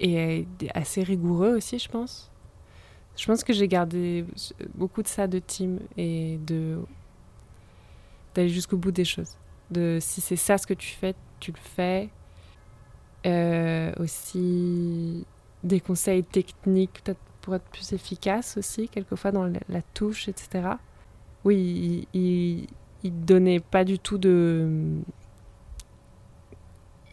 et 0.00 0.46
assez 0.74 1.02
rigoureux 1.02 1.56
aussi, 1.56 1.78
je 1.78 1.88
pense. 1.88 2.30
Je 3.16 3.26
pense 3.26 3.44
que 3.44 3.52
j'ai 3.52 3.68
gardé 3.68 4.24
beaucoup 4.74 5.02
de 5.02 5.08
ça 5.08 5.26
de 5.26 5.40
Tim 5.40 5.76
et 5.98 6.38
de 6.38 6.78
d'aller 8.34 8.48
jusqu'au 8.48 8.78
bout 8.78 8.92
des 8.92 9.04
choses. 9.04 9.36
De 9.70 9.98
si 10.00 10.22
c'est 10.22 10.36
ça 10.36 10.56
ce 10.56 10.66
que 10.66 10.72
tu 10.72 10.88
fais, 10.88 11.14
tu 11.38 11.52
le 11.52 11.58
fais. 11.58 12.08
Euh, 13.26 13.92
aussi 13.98 15.26
des 15.62 15.80
conseils 15.80 16.24
techniques 16.24 17.02
peut-être 17.04 17.20
pour 17.42 17.54
être 17.54 17.64
plus 17.64 17.92
efficace 17.92 18.56
aussi, 18.56 18.88
quelquefois 18.88 19.30
dans 19.30 19.44
la, 19.44 19.82
touche, 19.94 20.28
etc. 20.28 20.68
Oui, 21.44 22.06
il, 22.14 22.66
il, 23.02 23.24
donnait 23.24 23.60
pas 23.60 23.84
du 23.84 23.98
tout 23.98 24.18
de... 24.18 24.68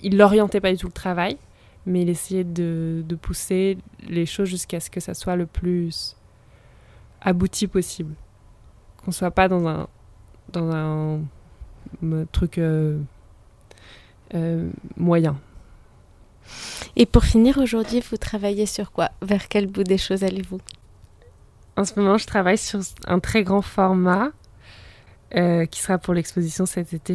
Il 0.01 0.17
l'orientait 0.17 0.61
pas 0.61 0.71
du 0.71 0.77
tout 0.77 0.87
le 0.87 0.93
travail, 0.93 1.37
mais 1.85 2.03
il 2.03 2.09
essayait 2.09 2.43
de, 2.43 3.03
pousser 3.21 3.77
les 4.07 4.25
choses 4.25 4.47
jusqu'à 4.49 4.79
ce 4.79 4.89
que 4.89 4.99
ça 4.99 5.13
soit 5.13 5.35
le 5.35 5.45
plus 5.45 6.15
abouti 7.21 7.67
possible. 7.67 8.13
Qu'on 9.03 9.11
soit 9.11 9.31
pas 9.31 9.47
dans 9.47 9.67
un, 9.67 9.87
dans 10.53 10.71
un 10.71 11.21
truc 12.31 12.57
euh, 12.57 12.99
euh, 14.35 14.69
moyen. 14.97 15.37
Et 16.95 17.05
pour 17.05 17.23
finir, 17.23 17.57
aujourd'hui, 17.57 18.01
vous 18.09 18.17
travaillez 18.17 18.65
sur 18.65 18.91
quoi? 18.91 19.11
Vers 19.21 19.47
quel 19.47 19.67
bout 19.67 19.83
des 19.83 19.97
choses 19.97 20.23
allez-vous? 20.23 20.59
En 21.75 21.85
ce 21.85 21.99
moment, 21.99 22.17
je 22.17 22.25
travaille 22.25 22.57
sur 22.57 22.79
un 23.05 23.19
très 23.19 23.43
grand 23.43 23.61
format 23.61 24.31
euh, 25.35 25.65
qui 25.65 25.81
sera 25.81 25.97
pour 25.97 26.13
l'exposition 26.13 26.65
cet 26.65 26.93
été 26.93 27.13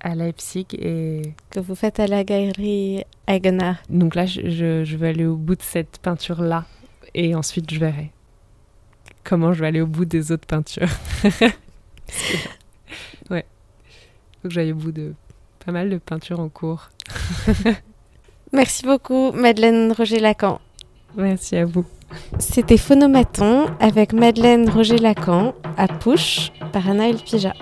à 0.00 0.14
Leipzig 0.14 0.66
et 0.72 1.22
que 1.50 1.60
vous 1.60 1.74
faites 1.74 1.98
à 2.00 2.06
la 2.06 2.24
galerie 2.24 3.04
Eigenard. 3.26 3.76
Donc 3.88 4.14
là, 4.14 4.26
je, 4.26 4.84
je 4.84 4.96
veux 4.96 5.06
aller 5.06 5.24
au 5.24 5.36
bout 5.36 5.54
de 5.54 5.62
cette 5.62 5.98
peinture 5.98 6.42
là 6.42 6.64
et 7.14 7.34
ensuite 7.34 7.72
je 7.72 7.78
verrai 7.78 8.10
comment 9.24 9.52
je 9.52 9.60
vais 9.60 9.66
aller 9.66 9.80
au 9.80 9.86
bout 9.86 10.04
des 10.04 10.30
autres 10.30 10.46
peintures. 10.46 10.90
ouais, 13.30 13.46
faut 14.42 14.48
que 14.48 14.54
j'aille 14.54 14.72
au 14.72 14.76
bout 14.76 14.92
de 14.92 15.14
pas 15.64 15.72
mal 15.72 15.90
de 15.90 15.98
peintures 15.98 16.38
en 16.38 16.48
cours. 16.48 16.90
Merci 18.54 18.84
beaucoup, 18.84 19.32
Madeleine 19.32 19.90
Roger-Lacan. 19.90 20.60
Merci 21.16 21.56
à 21.56 21.64
vous. 21.64 21.84
C'était 22.38 22.76
Phonomaton 22.76 23.66
avec 23.80 24.12
Madeleine 24.12 24.68
Roger-Lacan 24.70 25.54
à 25.76 25.88
Pouche 25.88 26.52
par 26.72 26.88
Anaël 26.88 27.16
Pija. 27.16 27.52